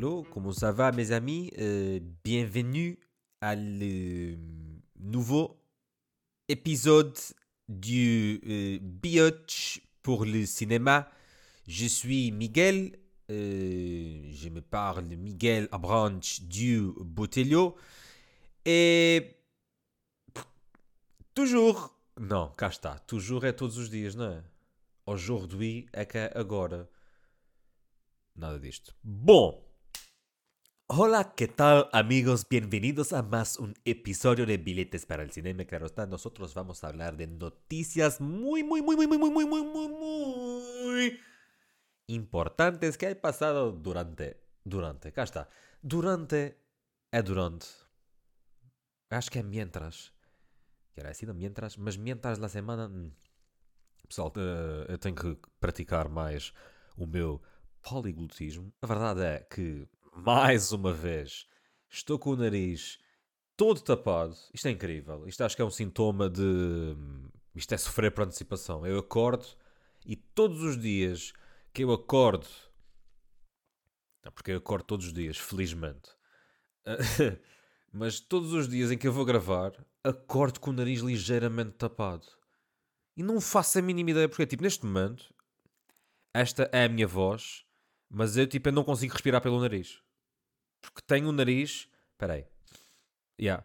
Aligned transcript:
Allô, 0.00 0.22
comment 0.32 0.50
ça 0.50 0.72
va 0.72 0.92
mes 0.92 1.12
amis? 1.12 1.52
Euh, 1.58 2.00
Bienvenue 2.24 2.98
à 3.42 3.54
le 3.54 4.34
nouveau 4.98 5.62
épisode 6.48 7.18
du 7.68 8.40
euh, 8.48 9.30
pour 10.02 10.24
le 10.24 10.46
cinéma. 10.46 11.06
Je 11.68 11.84
suis 11.84 12.32
Miguel, 12.32 12.98
euh, 13.30 14.22
je 14.32 14.48
me 14.48 14.62
parle 14.62 15.04
Miguel 15.04 15.68
Abranch 15.70 16.44
du 16.44 16.80
Botelho 16.96 17.76
et 18.64 19.36
toujours, 21.34 21.94
não, 22.18 22.50
cá 22.56 22.68
está, 22.68 22.98
toujours 23.00 23.44
é 23.44 23.52
todos 23.52 23.76
os 23.76 23.90
dias, 23.90 24.14
não 24.14 24.32
é? 24.32 24.42
Aujourd'hui 25.04 25.86
é 25.92 26.06
que 26.06 26.16
agora. 26.34 26.88
Nada 28.34 28.58
disto. 28.58 28.94
Bom, 29.04 29.69
Hola, 30.92 31.34
¿qué 31.36 31.46
tal 31.46 31.88
amigos? 31.92 32.48
Bienvenidos 32.50 33.12
a 33.12 33.22
más 33.22 33.60
un 33.60 33.74
episodio 33.84 34.44
de 34.44 34.58
Billetes 34.58 35.06
para 35.06 35.22
el 35.22 35.30
Cinema. 35.30 35.64
Claro 35.64 35.86
está, 35.86 36.04
nosotros 36.04 36.52
vamos 36.52 36.82
a 36.82 36.88
hablar 36.88 37.16
de 37.16 37.28
noticias 37.28 38.20
muy, 38.20 38.64
muy, 38.64 38.82
muy, 38.82 38.96
muy, 38.96 39.06
muy, 39.06 39.18
muy, 39.18 39.30
muy, 39.30 39.46
muy, 39.46 39.62
muy, 39.62 39.88
muy 39.88 41.20
importantes 42.08 42.98
que 42.98 43.06
han 43.06 43.14
pasado 43.20 43.70
durante, 43.70 44.42
durante, 44.64 45.12
cá 45.12 45.22
está, 45.22 45.48
durante, 45.80 46.58
é 47.12 47.22
durante, 47.22 47.68
acho 49.10 49.30
que 49.30 49.38
é 49.38 49.44
mientras, 49.44 50.12
que 50.92 51.00
era 51.00 51.12
mientras, 51.32 51.78
mas 51.78 51.96
mientras 51.98 52.40
da 52.40 52.48
semana, 52.48 52.88
hum. 52.88 53.12
pessoal, 54.08 54.32
eh, 54.34 54.86
eu 54.88 54.98
tenho 54.98 55.14
que 55.14 55.38
praticar 55.60 56.08
mais 56.08 56.52
o 56.96 57.06
meu 57.06 57.40
poliglotismo. 57.80 58.72
A 58.82 58.86
verdade 58.88 59.22
é 59.22 59.38
que 59.48 59.88
mais 60.14 60.72
uma 60.72 60.92
vez, 60.92 61.46
estou 61.88 62.18
com 62.18 62.30
o 62.30 62.36
nariz 62.36 62.98
todo 63.56 63.80
tapado. 63.82 64.34
Isto 64.54 64.68
é 64.68 64.70
incrível. 64.70 65.28
Isto 65.28 65.44
acho 65.44 65.54
que 65.54 65.60
é 65.60 65.64
um 65.64 65.70
sintoma 65.70 66.30
de. 66.30 66.96
Isto 67.54 67.74
é 67.74 67.78
sofrer 67.78 68.10
por 68.10 68.24
antecipação. 68.24 68.86
Eu 68.86 68.98
acordo 68.98 69.46
e 70.04 70.16
todos 70.16 70.62
os 70.62 70.78
dias 70.78 71.32
que 71.72 71.84
eu 71.84 71.92
acordo. 71.92 72.48
Não, 74.24 74.32
porque 74.32 74.52
eu 74.52 74.56
acordo 74.56 74.84
todos 74.84 75.06
os 75.06 75.12
dias, 75.12 75.36
felizmente. 75.36 76.10
Mas 77.92 78.20
todos 78.20 78.52
os 78.52 78.68
dias 78.68 78.90
em 78.90 78.98
que 78.98 79.06
eu 79.06 79.12
vou 79.12 79.24
gravar, 79.24 79.72
acordo 80.02 80.60
com 80.60 80.70
o 80.70 80.74
nariz 80.74 81.00
ligeiramente 81.00 81.72
tapado. 81.72 82.26
E 83.16 83.22
não 83.22 83.40
faço 83.40 83.78
a 83.78 83.82
mínima 83.82 84.12
ideia 84.12 84.28
porque, 84.28 84.46
tipo, 84.46 84.62
neste 84.62 84.86
momento, 84.86 85.34
esta 86.32 86.68
é 86.72 86.84
a 86.84 86.88
minha 86.88 87.06
voz, 87.06 87.64
mas 88.10 88.36
eu, 88.36 88.46
tipo, 88.46 88.68
eu 88.68 88.72
não 88.72 88.82
consigo 88.82 89.12
respirar 89.12 89.40
pelo 89.40 89.60
nariz. 89.60 90.02
Porque 90.82 91.00
tenho 91.06 91.28
o 91.28 91.32
nariz. 91.32 91.88
Espera 92.12 92.34
aí. 92.34 92.46
Yeah. 93.40 93.64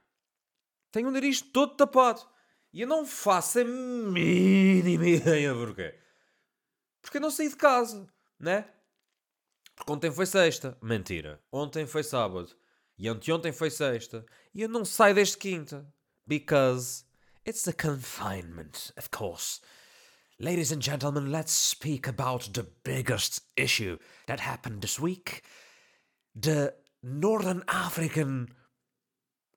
Tenho 0.92 1.10
o 1.10 1.12
nariz 1.12 1.42
todo 1.42 1.76
tapado. 1.76 2.22
E 2.72 2.82
eu 2.82 2.88
não 2.88 3.06
faço 3.06 3.60
a 3.60 3.64
mínima 3.64 5.08
ideia 5.10 5.54
porquê. 5.54 5.98
Porque 7.02 7.18
eu 7.18 7.22
não 7.22 7.32
saí 7.32 7.50
de 7.50 7.56
casa, 7.56 8.08
né? 8.40 8.70
Porque 9.76 9.92
ontem 9.92 10.12
foi 10.12 10.26
sexta. 10.26 10.78
Mentira. 10.82 11.42
Ontem 11.52 11.88
foi 11.88 12.04
sábado. 12.04 12.56
E 12.98 13.08
anteontem 13.08 13.52
foi 13.52 13.70
sexta. 13.70 14.26
E 14.54 14.62
eu 14.62 14.70
não 14.70 14.86
saio 14.86 15.16
desde 15.16 15.38
quinta. 15.38 15.92
Because 16.26 17.04
it's 17.48 17.68
a 17.68 17.74
confinement, 17.74 18.92
of 18.98 19.10
course. 19.10 19.62
Ladies 20.38 20.74
and 20.74 20.82
gentlemen, 20.82 21.32
let's 21.32 21.54
speak 21.54 22.10
about 22.10 22.54
the 22.54 22.68
biggest 22.84 23.42
issue 23.56 23.98
that 24.28 24.42
happened 24.42 24.82
this 24.82 25.00
week. 25.00 25.44
The 26.36 26.74
Northern 27.02 27.64
African 27.70 28.50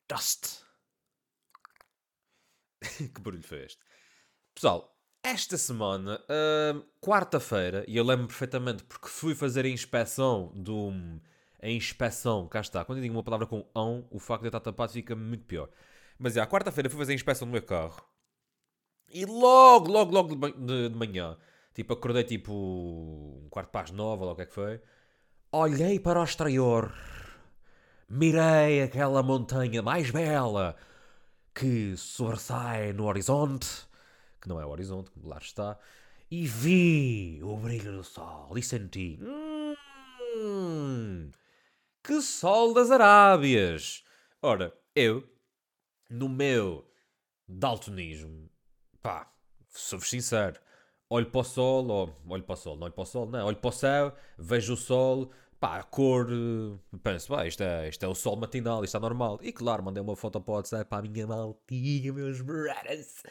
dust. 0.06 0.62
que 2.96 3.20
barulho 3.20 3.42
foi 3.42 3.64
este? 3.64 3.80
Pessoal, 4.54 4.96
esta 5.24 5.58
semana, 5.58 6.20
hum, 6.30 6.84
quarta-feira, 7.00 7.84
e 7.88 7.96
eu 7.96 8.04
lembro 8.04 8.28
perfeitamente 8.28 8.84
porque 8.84 9.08
fui 9.08 9.34
fazer 9.34 9.64
a 9.64 9.68
inspeção 9.68 10.52
do. 10.54 10.92
A 11.60 11.68
inspeção, 11.68 12.46
cá 12.46 12.60
está. 12.60 12.84
Quando 12.84 12.98
eu 12.98 13.02
digo 13.02 13.16
uma 13.16 13.24
palavra 13.24 13.48
com 13.48 13.68
ão, 13.74 14.06
o 14.12 14.20
facto 14.20 14.42
de 14.42 14.46
eu 14.46 14.50
estar 14.50 14.60
tapado 14.60 14.92
fica 14.92 15.16
muito 15.16 15.44
pior. 15.44 15.68
Mas 16.16 16.36
é, 16.36 16.46
quarta-feira 16.46 16.88
fui 16.88 17.00
fazer 17.00 17.12
a 17.12 17.16
inspeção 17.16 17.48
do 17.48 17.52
meu 17.52 17.62
carro. 17.62 18.07
E 19.10 19.24
logo, 19.24 19.90
logo, 19.90 20.12
logo 20.12 20.34
de, 20.34 20.88
de- 20.88 20.94
manhã, 20.94 21.36
tipo, 21.74 21.94
acordei 21.94 22.24
tipo 22.24 22.52
um 22.52 23.48
quarto 23.50 23.70
para 23.70 23.82
as 23.82 23.90
nove, 23.90 24.24
ou 24.24 24.32
o 24.32 24.36
que 24.36 24.42
é 24.42 24.46
que 24.46 24.54
foi. 24.54 24.80
Olhei 25.50 25.98
para 25.98 26.20
o 26.20 26.24
exterior, 26.24 26.92
mirei 28.08 28.82
aquela 28.82 29.22
montanha 29.22 29.82
mais 29.82 30.10
bela 30.10 30.76
que 31.54 31.96
sobressai 31.96 32.92
no 32.92 33.06
horizonte, 33.06 33.66
que 34.40 34.48
não 34.48 34.60
é 34.60 34.66
o 34.66 34.68
horizonte, 34.68 35.10
como 35.10 35.28
lá 35.28 35.38
está, 35.38 35.78
e 36.30 36.46
vi 36.46 37.40
o 37.42 37.56
brilho 37.56 37.92
do 37.92 38.04
sol 38.04 38.56
e 38.58 38.62
senti. 38.62 39.18
Hum, 40.36 41.30
que 42.04 42.20
sol 42.20 42.74
das 42.74 42.90
Arábias! 42.90 44.04
Ora, 44.42 44.72
eu, 44.94 45.26
no 46.10 46.28
meu 46.28 46.86
daltonismo, 47.48 48.48
pá, 49.08 49.32
sou-vos 49.70 50.10
sincero, 50.10 50.60
olho 51.08 51.30
para 51.30 51.40
o 51.40 51.44
sol, 51.44 51.88
ou 51.88 52.14
olho 52.28 52.42
para 52.42 52.52
o 52.52 52.56
sol, 52.56 52.76
não 52.76 52.84
olho 52.84 52.92
para 52.92 53.02
o 53.02 53.06
sol, 53.06 53.26
não, 53.26 53.46
olho 53.46 53.56
para 53.56 53.68
o 53.68 53.72
céu, 53.72 54.14
vejo 54.36 54.74
o 54.74 54.76
sol, 54.76 55.30
pá, 55.58 55.78
a 55.78 55.82
cor, 55.82 56.28
eh, 56.30 56.98
penso, 57.02 57.28
pá, 57.28 57.46
isto 57.46 57.62
é, 57.62 57.88
isto 57.88 58.04
é 58.04 58.08
o 58.08 58.14
sol 58.14 58.36
matinal, 58.36 58.84
isto 58.84 58.98
é 58.98 59.00
normal. 59.00 59.38
E 59.42 59.50
claro, 59.50 59.82
mandei 59.82 60.02
uma 60.02 60.14
foto 60.14 60.38
para 60.42 60.52
o 60.52 60.56
WhatsApp 60.56 60.90
para 60.90 60.98
a 60.98 61.10
minha 61.10 61.26
maltinha, 61.26 62.12
meus 62.12 62.42
brothers. 62.42 63.22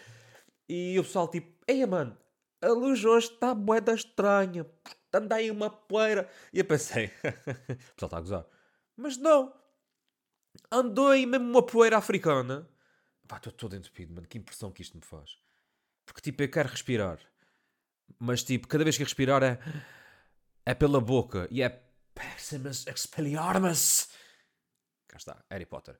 E 0.67 0.97
o 0.99 1.03
pessoal 1.03 1.27
tipo, 1.27 1.53
ei 1.67 1.85
mano, 1.85 2.17
a 2.59 2.69
luz 2.69 3.05
hoje 3.05 3.27
está 3.27 3.53
moeda 3.53 3.93
estranha, 3.93 4.66
anda 5.13 5.35
aí 5.35 5.51
uma 5.51 5.69
poeira. 5.69 6.27
E 6.51 6.57
eu 6.57 6.66
pensei, 6.66 7.11
o 7.21 7.93
pessoal 7.93 8.07
está 8.07 8.17
a 8.17 8.21
gozar. 8.21 8.45
Mas 8.95 9.16
não, 9.16 9.53
andou 10.71 11.09
aí 11.09 11.27
mesmo 11.27 11.47
uma 11.47 11.63
poeira 11.63 11.97
africana. 11.99 12.67
Pá, 13.27 13.37
estou 13.37 13.53
todo 13.53 13.75
entupido, 13.75 14.16
mano, 14.16 14.27
que 14.27 14.39
impressão 14.39 14.71
que 14.71 14.81
isto 14.81 14.97
me 14.97 15.03
faz. 15.03 15.37
Porque 16.07 16.22
tipo, 16.22 16.41
eu 16.41 16.50
quero 16.50 16.69
respirar. 16.69 17.19
Mas 18.18 18.41
tipo, 18.41 18.68
cada 18.68 18.84
vez 18.84 18.97
que 18.97 19.03
respirar 19.03 19.44
é, 19.44 19.59
é 20.66 20.73
pela 20.73 21.01
boca 21.01 21.47
e 21.51 21.62
é 21.62 21.69
Péssimas 22.16 22.88
Expelliarmus. 22.88 24.07
Cá 25.07 25.17
está, 25.17 25.44
Harry 25.51 25.66
Potter. 25.66 26.00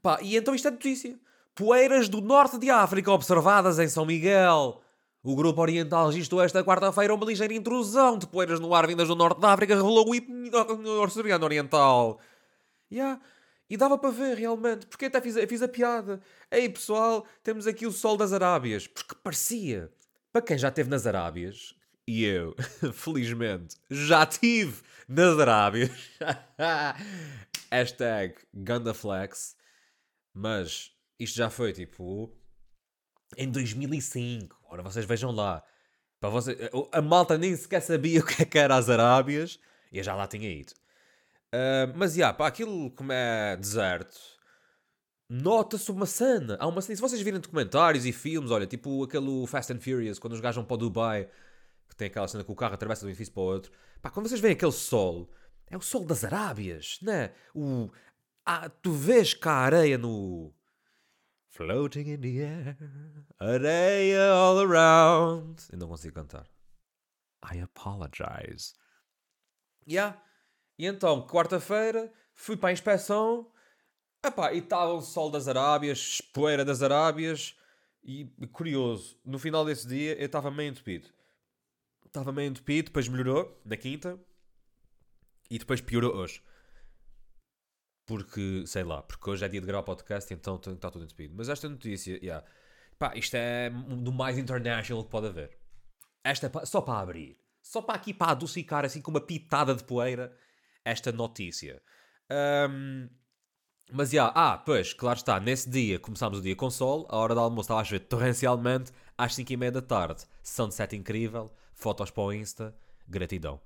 Pá, 0.00 0.18
e 0.22 0.36
então 0.36 0.54
isto 0.54 0.68
é 0.68 0.70
notícia. 0.70 1.18
Poeiras 1.54 2.08
do 2.08 2.20
norte 2.20 2.58
de 2.58 2.70
África 2.70 3.10
observadas 3.10 3.78
em 3.78 3.88
São 3.88 4.06
Miguel. 4.06 4.80
O 5.22 5.34
grupo 5.34 5.60
oriental 5.60 6.06
registrou 6.06 6.40
esta 6.40 6.62
quarta-feira 6.62 7.12
uma 7.12 7.26
ligeira 7.26 7.52
intrusão 7.52 8.16
de 8.16 8.28
poeiras 8.28 8.60
no 8.60 8.72
ar 8.72 8.86
vindas 8.86 9.08
do 9.08 9.16
norte 9.16 9.40
da 9.40 9.52
África, 9.52 9.74
revelou 9.74 10.06
o 10.06 11.02
Oceano 11.02 11.44
Oriental. 11.44 12.20
Yeah. 12.90 13.20
E 13.68 13.76
dava 13.76 13.98
para 13.98 14.10
ver 14.10 14.36
realmente, 14.36 14.86
porque 14.86 15.06
até 15.06 15.20
fiz, 15.20 15.34
fiz 15.48 15.62
a 15.62 15.68
piada. 15.68 16.20
Ei 16.50 16.68
pessoal, 16.68 17.26
temos 17.42 17.66
aqui 17.66 17.86
o 17.86 17.92
Sol 17.92 18.16
das 18.16 18.32
Arábias. 18.32 18.86
Porque 18.86 19.14
parecia. 19.22 19.92
Para 20.32 20.42
quem 20.42 20.58
já 20.58 20.68
esteve 20.68 20.90
nas 20.90 21.06
Arábias, 21.06 21.74
e 22.06 22.24
eu, 22.24 22.54
felizmente, 22.92 23.76
já 23.90 24.24
tive 24.24 24.82
nas 25.08 25.38
Arábias. 25.38 25.90
Hashtag 27.70 28.36
Gandaflex. 28.54 29.56
Mas 30.32 30.92
isto 31.18 31.36
já 31.36 31.50
foi 31.50 31.72
tipo 31.72 32.32
em 33.36 33.50
2005. 33.50 34.56
Ora, 34.70 34.82
vocês 34.82 35.04
vejam 35.04 35.32
lá. 35.32 35.64
Para 36.20 36.30
vocês, 36.30 36.56
a 36.92 37.02
malta 37.02 37.36
nem 37.36 37.56
sequer 37.56 37.80
sabia 37.80 38.20
o 38.22 38.26
que 38.26 38.42
é 38.42 38.44
que 38.44 38.58
era 38.58 38.76
as 38.76 38.88
Arábias. 38.88 39.58
E 39.90 39.98
eu 39.98 40.04
já 40.04 40.14
lá 40.14 40.26
tinha 40.26 40.48
ido. 40.48 40.72
Ah, 41.56 41.92
mas, 41.96 42.14
já, 42.14 42.32
pá, 42.34 42.46
aquilo 42.46 42.90
como 42.90 43.12
é 43.12 43.56
deserto, 43.56 44.18
nota-se 45.28 45.90
uma 45.90 46.04
cena. 46.06 46.56
Há 46.60 46.66
uma 46.66 46.82
cena. 46.82 46.96
Se 46.96 47.02
vocês 47.02 47.22
virem 47.22 47.40
documentários 47.40 48.04
e 48.04 48.12
filmes, 48.12 48.50
olha, 48.50 48.66
tipo 48.66 49.04
aquele 49.04 49.46
Fast 49.46 49.72
and 49.72 49.80
Furious, 49.80 50.18
quando 50.18 50.34
os 50.34 50.40
gajos 50.40 50.56
vão 50.56 50.64
para 50.66 50.74
o 50.74 50.78
Dubai, 50.78 51.30
que 51.88 51.96
tem 51.96 52.08
aquela 52.08 52.28
cena 52.28 52.44
que 52.44 52.52
o 52.52 52.56
carro 52.56 52.74
atravessa 52.74 53.00
de 53.00 53.06
um 53.06 53.10
edifício 53.10 53.32
para 53.32 53.42
o 53.42 53.46
outro. 53.46 53.72
Pá, 54.02 54.10
quando 54.10 54.28
vocês 54.28 54.40
veem 54.40 54.52
aquele 54.52 54.72
sol, 54.72 55.30
é 55.68 55.76
o 55.76 55.80
sol 55.80 56.04
das 56.04 56.24
Arábias, 56.24 56.98
né? 57.00 57.32
O, 57.54 57.90
ah, 58.44 58.68
tu 58.68 58.92
vês 58.92 59.32
cá 59.32 59.52
a 59.52 59.64
areia 59.64 59.98
no. 59.98 60.52
Floating 61.48 62.10
in 62.10 62.20
the 62.20 62.44
air, 62.44 62.76
areia 63.40 64.30
all 64.30 64.58
around. 64.58 65.62
Eu 65.72 65.78
não 65.78 65.88
consigo 65.88 66.14
cantar. 66.14 66.46
I 67.42 67.60
apologize. 67.60 68.74
Yeah. 69.88 70.20
E 70.78 70.86
então, 70.86 71.26
quarta-feira, 71.26 72.12
fui 72.34 72.56
para 72.56 72.70
a 72.70 72.72
inspeção. 72.72 73.50
Epá, 74.24 74.52
e 74.52 74.58
estava 74.58 74.92
o 74.92 75.00
sol 75.00 75.30
das 75.30 75.48
Arábias, 75.48 76.20
poeira 76.32 76.64
das 76.64 76.82
Arábias. 76.82 77.56
E, 78.02 78.26
curioso, 78.52 79.18
no 79.24 79.38
final 79.38 79.64
desse 79.64 79.86
dia 79.86 80.18
eu 80.18 80.26
estava 80.26 80.50
meio 80.50 80.70
entupido. 80.70 81.08
Estava 82.04 82.32
meio 82.32 82.50
entupido, 82.50 82.86
depois 82.86 83.08
melhorou, 83.08 83.60
na 83.64 83.76
quinta. 83.76 84.18
E 85.50 85.58
depois 85.58 85.80
piorou 85.80 86.14
hoje. 86.14 86.42
Porque, 88.06 88.64
sei 88.66 88.84
lá, 88.84 89.02
porque 89.02 89.28
hoje 89.28 89.44
é 89.44 89.48
dia 89.48 89.60
de 89.60 89.66
gravar 89.66 89.82
podcast, 89.82 90.32
então 90.32 90.56
está 90.56 90.90
tudo 90.90 91.04
entupido. 91.04 91.34
Mas 91.36 91.48
esta 91.48 91.68
notícia, 91.68 92.18
yeah. 92.22 92.46
Pá, 92.98 93.14
isto 93.16 93.34
é 93.34 93.70
do 93.70 94.12
mais 94.12 94.38
international 94.38 95.04
que 95.04 95.10
pode 95.10 95.26
haver. 95.26 95.58
Esta 96.24 96.46
é 96.46 96.66
só 96.66 96.80
para 96.80 97.00
abrir. 97.00 97.38
Só 97.60 97.82
para 97.82 97.96
aqui, 97.96 98.14
para 98.14 98.32
adocicar 98.32 98.84
assim 98.84 99.02
com 99.02 99.10
uma 99.10 99.20
pitada 99.20 99.74
de 99.74 99.82
poeira 99.82 100.36
esta 100.86 101.10
notícia. 101.10 101.82
Um, 102.30 103.08
mas 103.92 104.10
já, 104.10 104.24
yeah, 104.24 104.40
ah, 104.40 104.58
pois, 104.58 104.92
claro 104.92 105.16
está, 105.16 105.40
nesse 105.40 105.68
dia 105.68 105.98
começámos 105.98 106.38
o 106.38 106.42
dia 106.42 106.54
com 106.54 106.70
sol, 106.70 107.08
a 107.10 107.16
hora 107.16 107.34
do 107.34 107.40
almoço 107.40 107.66
estava 107.66 107.80
a 107.80 107.84
chover 107.84 108.06
torrencialmente, 108.06 108.92
às 109.18 109.34
5 109.34 109.52
e 109.52 109.56
meia 109.56 109.72
da 109.72 109.82
tarde, 109.82 110.24
sunset 110.42 110.94
incrível, 110.94 111.52
fotos 111.74 112.10
para 112.10 112.22
o 112.22 112.32
Insta, 112.32 112.72
gratidão. 113.08 113.60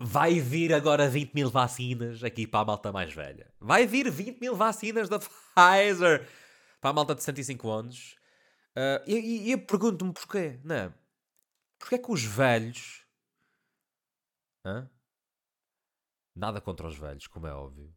Vai 0.00 0.40
vir 0.40 0.74
agora 0.74 1.08
20 1.08 1.34
mil 1.34 1.50
vacinas 1.50 2.24
aqui 2.24 2.46
para 2.46 2.60
a 2.60 2.64
malta 2.64 2.92
mais 2.92 3.12
velha. 3.12 3.52
Vai 3.60 3.86
vir 3.86 4.10
20 4.10 4.40
mil 4.40 4.56
vacinas 4.56 5.08
da 5.08 5.18
Pfizer 5.54 6.26
para 6.80 6.90
a 6.90 6.92
malta 6.92 7.14
de 7.14 7.22
65 7.22 7.70
anos. 7.70 8.16
Uh, 8.76 9.00
e, 9.06 9.48
e, 9.48 9.52
eu 9.52 9.58
pergunto-me 9.58 10.12
porquê, 10.12 10.60
não 10.64 10.74
é? 10.74 10.94
Porquê 11.78 11.94
é 11.94 11.98
que 11.98 12.12
os 12.12 12.22
velhos. 12.22 13.06
Hã? 14.64 14.90
Nada 16.34 16.60
contra 16.60 16.86
os 16.86 16.96
velhos, 16.96 17.26
como 17.26 17.46
é 17.46 17.54
óbvio. 17.54 17.94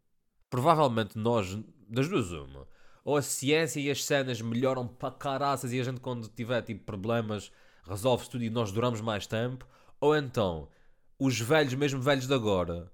Provavelmente 0.50 1.18
nós, 1.18 1.54
das 1.90 2.08
duas, 2.08 2.32
uma. 2.32 2.68
Ou 3.04 3.18
a 3.18 3.22
ciência 3.22 3.80
e 3.80 3.90
as 3.90 4.04
cenas 4.04 4.42
melhoram 4.42 4.88
para 4.88 5.14
caraças 5.14 5.72
e 5.74 5.80
a 5.80 5.84
gente, 5.84 6.00
quando 6.00 6.28
tiver 6.28 6.62
tipo, 6.62 6.84
problemas, 6.84 7.52
resolve-se 7.84 8.30
tudo 8.30 8.44
e 8.44 8.50
nós 8.50 8.72
duramos 8.72 9.02
mais 9.02 9.26
tempo. 9.26 9.68
Ou 10.00 10.16
então, 10.16 10.70
os 11.18 11.40
velhos, 11.40 11.74
mesmo 11.74 12.02
velhos 12.02 12.28
de 12.28 12.34
agora, 12.34 12.92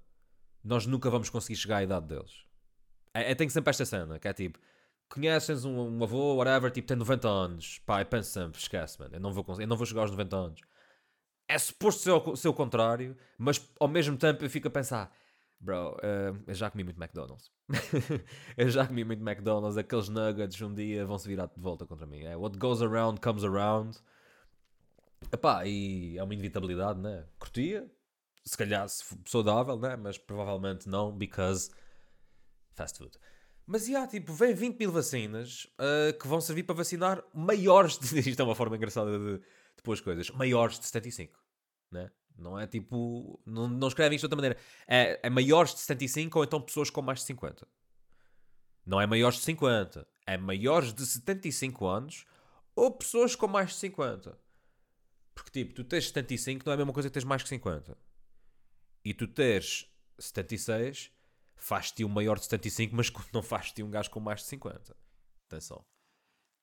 nós 0.64 0.86
nunca 0.86 1.08
vamos 1.08 1.30
conseguir 1.30 1.56
chegar 1.56 1.78
à 1.78 1.82
idade 1.82 2.06
deles. 2.06 2.44
É, 3.14 3.30
é 3.32 3.34
tem 3.34 3.48
sempre 3.48 3.70
esta 3.70 3.84
cena, 3.84 4.18
que 4.18 4.26
é 4.26 4.32
tipo, 4.32 4.58
conheces 5.08 5.64
um, 5.64 5.98
um, 5.98 6.02
avô, 6.02 6.34
whatever, 6.34 6.70
tipo, 6.70 6.88
tem 6.88 6.96
90 6.96 7.28
anos. 7.28 7.78
Pá, 7.86 8.00
eu 8.00 8.06
penso 8.06 8.30
sempre, 8.30 8.58
esquece, 8.58 8.98
mano, 8.98 9.14
eu 9.14 9.20
não 9.20 9.32
vou, 9.32 9.44
eu 9.58 9.66
não 9.66 9.76
vou 9.76 9.86
chegar 9.86 10.02
aos 10.02 10.10
90 10.10 10.36
anos. 10.36 10.60
É 11.48 11.58
suposto 11.58 12.02
ser 12.02 12.10
o, 12.10 12.36
ser 12.36 12.48
o 12.48 12.54
contrário, 12.54 13.16
mas 13.38 13.64
ao 13.78 13.86
mesmo 13.86 14.16
tempo 14.16 14.44
eu 14.44 14.50
fico 14.50 14.66
a 14.66 14.70
pensar, 14.70 15.14
bro, 15.60 15.94
uh, 15.94 16.42
eu 16.46 16.54
já 16.54 16.70
comi 16.70 16.84
muito 16.84 17.00
McDonald's. 17.00 17.50
eu 18.56 18.68
já 18.68 18.86
comi 18.86 19.04
muito 19.04 19.22
McDonald's, 19.22 19.76
aqueles 19.76 20.08
nuggets 20.08 20.60
um 20.60 20.74
dia 20.74 21.04
vão 21.04 21.18
se 21.18 21.28
virar 21.28 21.46
de 21.46 21.60
volta 21.60 21.86
contra 21.86 22.06
mim. 22.06 22.24
É, 22.24 22.36
what 22.36 22.56
goes 22.58 22.82
around 22.82 23.20
comes 23.20 23.44
around. 23.44 23.98
Epá, 25.32 25.66
e 25.66 26.16
é 26.18 26.22
uma 26.22 26.34
inevitabilidade, 26.34 27.00
né? 27.00 27.26
Curtia, 27.38 27.90
se 28.44 28.56
calhar 28.56 28.86
saudável, 29.26 29.78
né? 29.78 29.96
Mas 29.96 30.18
provavelmente 30.18 30.88
não, 30.88 31.16
because 31.16 31.70
fast 32.74 32.98
food. 32.98 33.18
Mas, 33.66 33.88
yeah, 33.88 34.08
tipo, 34.08 34.32
vem 34.32 34.54
20 34.54 34.78
mil 34.78 34.92
vacinas 34.92 35.64
uh, 35.80 36.16
que 36.16 36.28
vão 36.28 36.40
servir 36.40 36.62
para 36.62 36.76
vacinar 36.76 37.24
maiores 37.34 37.98
de... 37.98 38.20
Isto 38.30 38.40
é 38.40 38.44
uma 38.44 38.54
forma 38.54 38.76
engraçada 38.76 39.18
de, 39.18 39.38
de 39.38 39.82
pôr 39.82 39.94
as 39.94 40.00
coisas. 40.00 40.30
Maiores 40.30 40.78
de 40.78 40.86
75, 40.86 41.36
né? 41.90 42.08
Não 42.36 42.58
é 42.58 42.66
tipo... 42.66 43.40
Não, 43.46 43.68
não 43.68 43.88
escrevem 43.88 44.16
isto 44.16 44.22
de 44.22 44.26
outra 44.26 44.36
maneira. 44.36 44.58
É, 44.86 45.20
é 45.22 45.30
maiores 45.30 45.74
de 45.74 45.80
75 45.80 46.38
ou 46.38 46.44
então 46.44 46.60
pessoas 46.60 46.90
com 46.90 47.02
mais 47.02 47.20
de 47.20 47.26
50. 47.26 47.66
Não 48.84 49.00
é 49.00 49.06
maiores 49.06 49.38
de 49.38 49.44
50. 49.44 50.06
É 50.26 50.36
maiores 50.36 50.92
de 50.92 51.04
75 51.04 51.86
anos 51.86 52.26
ou 52.74 52.90
pessoas 52.90 53.34
com 53.34 53.48
mais 53.48 53.70
de 53.70 53.76
50. 53.76 54.38
Porque, 55.34 55.50
tipo, 55.50 55.74
tu 55.74 55.84
tens 55.84 56.06
75 56.06 56.64
não 56.64 56.72
é 56.72 56.74
a 56.74 56.76
mesma 56.78 56.92
coisa 56.92 57.08
que 57.08 57.14
tens 57.14 57.24
mais 57.24 57.42
que 57.42 57.48
50. 57.48 57.96
E 59.04 59.14
tu 59.14 59.26
tens 59.26 59.90
76 60.18 61.10
faz-te 61.56 62.04
um 62.04 62.08
maior 62.08 62.38
de 62.38 62.44
75, 62.44 62.94
mas 62.94 63.10
não 63.32 63.42
faz-te 63.42 63.82
um 63.82 63.90
gajo 63.90 64.10
com 64.10 64.20
mais 64.20 64.40
de 64.40 64.46
50. 64.46 64.96
Atenção. 65.46 65.84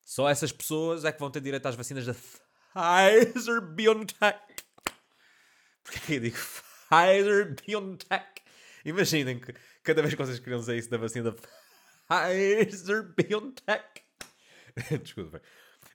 Só 0.01 0.29
essas 0.29 0.51
pessoas 0.51 1.05
é 1.05 1.11
que 1.11 1.19
vão 1.19 1.31
ter 1.31 1.41
direito 1.41 1.65
às 1.65 1.75
vacinas 1.75 2.05
da 2.05 2.13
Pfizer 2.73 3.61
BioNTech. 3.61 4.62
Porquê 5.83 6.00
que 6.00 6.13
eu 6.13 6.19
digo 6.19 6.38
Pfizer 6.38 7.56
BioNTech? 7.65 8.41
Imaginem 8.85 9.39
que 9.39 9.53
cada 9.83 10.01
vez 10.01 10.13
que 10.13 10.21
vocês 10.24 10.39
dizer 10.39 10.77
isso 10.77 10.89
da 10.89 10.97
vacina 10.97 11.33
Pfizer 12.07 13.13
BioNTech. 13.15 14.01
Desculpa. 15.03 15.41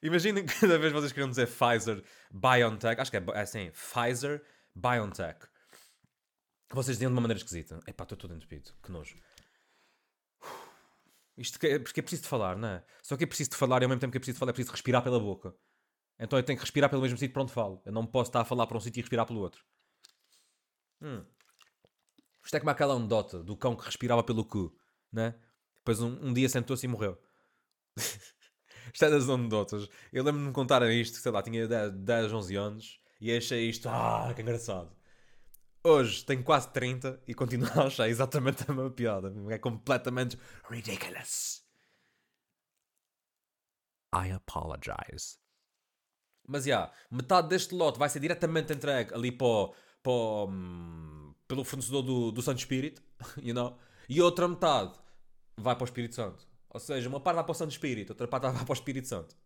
Imaginem 0.02 0.46
que 0.46 0.60
cada 0.60 0.78
vez 0.78 0.92
que 0.92 0.98
vocês 0.98 1.12
queriam 1.12 1.30
dizer 1.30 1.48
Pfizer 1.48 2.02
BioNTech. 2.30 3.00
Acho 3.00 3.10
que 3.10 3.16
é, 3.16 3.24
é 3.34 3.40
assim: 3.40 3.70
Pfizer 3.70 4.42
BioNTech 4.74 5.46
vocês 6.74 6.96
diziam 6.96 7.10
de 7.10 7.14
uma 7.14 7.22
maneira 7.22 7.38
esquisita. 7.38 7.80
Epá, 7.86 8.04
estou 8.04 8.18
todo 8.18 8.34
entupido. 8.34 8.72
Que 8.82 8.92
nojo. 8.92 9.16
Isto 11.36 11.64
é, 11.64 11.78
porque 11.78 12.00
é 12.00 12.02
preciso 12.02 12.22
de 12.22 12.28
falar, 12.28 12.56
não 12.56 12.68
é? 12.68 12.84
Só 13.02 13.16
que 13.16 13.24
é 13.24 13.26
preciso 13.26 13.50
de 13.50 13.56
falar 13.56 13.80
e 13.80 13.84
ao 13.84 13.88
mesmo 13.88 14.00
tempo 14.00 14.10
que 14.10 14.18
é 14.18 14.20
preciso 14.20 14.36
de 14.36 14.38
falar 14.40 14.50
é 14.50 14.52
preciso 14.52 14.72
respirar 14.72 15.02
pela 15.02 15.20
boca. 15.20 15.54
Então 16.18 16.38
eu 16.38 16.42
tenho 16.42 16.58
que 16.58 16.64
respirar 16.64 16.90
pelo 16.90 17.00
mesmo 17.00 17.16
sítio 17.16 17.32
para 17.32 17.42
onde 17.42 17.52
falo. 17.52 17.80
Eu 17.86 17.92
não 17.92 18.04
posso 18.04 18.30
estar 18.30 18.40
a 18.40 18.44
falar 18.44 18.66
para 18.66 18.76
um 18.76 18.80
sítio 18.80 19.00
e 19.00 19.02
respirar 19.02 19.24
pelo 19.24 19.40
outro. 19.40 19.64
Hum. 21.00 21.24
Isto 22.44 22.56
é 22.56 22.60
como 22.60 22.70
aquela 22.70 22.94
anedota 22.94 23.42
do 23.42 23.56
cão 23.56 23.76
que 23.76 23.84
respirava 23.84 24.22
pelo 24.22 24.44
cu, 24.44 24.74
né? 25.12 25.34
Depois 25.78 26.00
um, 26.00 26.28
um 26.28 26.32
dia 26.32 26.48
sentou-se 26.48 26.86
e 26.86 26.88
morreu. 26.88 27.18
isto 27.96 29.04
é 29.04 29.10
das 29.10 29.28
anedotas. 29.28 29.88
Eu 30.12 30.24
lembro-me 30.24 30.44
de 30.44 30.48
me 30.48 30.54
contarem 30.54 31.00
isto, 31.00 31.18
sei 31.18 31.30
lá, 31.30 31.42
tinha 31.42 31.68
10, 31.68 31.92
10, 31.92 32.32
11 32.32 32.56
anos 32.56 33.00
e 33.20 33.36
achei 33.36 33.68
isto, 33.68 33.88
ah, 33.88 34.32
que 34.34 34.42
engraçado. 34.42 34.96
Hoje 35.84 36.24
tenho 36.24 36.42
quase 36.42 36.70
30 36.72 37.22
e 37.26 37.34
continuo 37.34 37.68
a 37.74 37.86
achar 37.86 38.08
exatamente 38.08 38.64
a 38.68 38.72
mesma 38.72 38.90
piada. 38.90 39.32
É 39.50 39.58
completamente 39.58 40.38
ridiculous. 40.68 41.64
I 44.14 44.32
apologize. 44.32 45.38
Mas 46.46 46.64
já, 46.64 46.70
yeah, 46.70 46.92
metade 47.10 47.48
deste 47.48 47.74
lote 47.74 47.98
vai 47.98 48.08
ser 48.08 48.20
diretamente 48.20 48.72
entregue 48.72 49.12
ali 49.12 49.30
para, 49.30 49.70
para 50.02 50.12
um, 50.12 51.34
pelo 51.46 51.64
fornecedor 51.64 52.02
do, 52.02 52.32
do 52.32 52.42
Santo 52.42 52.58
Espírito, 52.58 53.02
you 53.42 53.54
know? 53.54 53.76
E 54.08 54.20
outra 54.20 54.48
metade 54.48 54.98
vai 55.56 55.74
para 55.74 55.84
o 55.84 55.86
Espírito 55.86 56.14
Santo. 56.14 56.46
Ou 56.70 56.80
seja, 56.80 57.08
uma 57.08 57.20
parte 57.20 57.36
vai 57.36 57.44
para 57.44 57.52
o 57.52 57.54
Santo 57.54 57.70
Espírito, 57.70 58.10
outra 58.10 58.28
parte 58.28 58.42
vai 58.44 58.64
para 58.64 58.70
o 58.70 58.74
Espírito 58.74 59.08
Santo. 59.08 59.36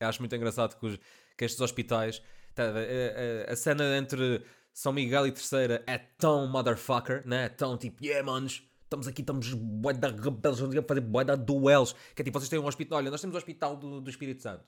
Eu 0.00 0.08
acho 0.08 0.20
muito 0.20 0.36
engraçado 0.36 0.78
que, 0.78 0.86
os, 0.86 0.98
que 1.36 1.44
estes 1.44 1.60
hospitais 1.60 2.22
Tá, 2.56 2.62
a, 2.64 3.50
a, 3.50 3.52
a, 3.52 3.56
cena 3.56 3.98
entre 3.98 4.42
São 4.72 4.90
Miguel 4.90 5.26
e 5.26 5.32
Terceira 5.32 5.84
é 5.86 5.98
tão 5.98 6.48
motherfucker, 6.48 7.22
né? 7.28 7.44
É 7.44 7.48
tão 7.50 7.76
tipo, 7.76 8.02
yeah, 8.02 8.24
manos, 8.24 8.62
estamos 8.82 9.06
aqui, 9.06 9.20
estamos 9.20 9.52
bué 9.52 9.92
da 9.92 10.08
rebeldes, 10.08 10.60
vamos 10.60 10.74
fazer 10.88 11.00
bué 11.02 11.22
da 11.22 11.36
duelos. 11.36 11.94
Que 12.14 12.22
é 12.22 12.24
tipo, 12.24 12.40
vocês 12.40 12.48
têm 12.48 12.58
um 12.58 12.66
hospital, 12.66 12.96
olha, 12.96 13.10
nós 13.10 13.20
temos 13.20 13.34
o 13.34 13.36
hospital 13.36 13.76
do, 13.76 14.00
do 14.00 14.08
Espírito 14.08 14.42
Santo. 14.42 14.64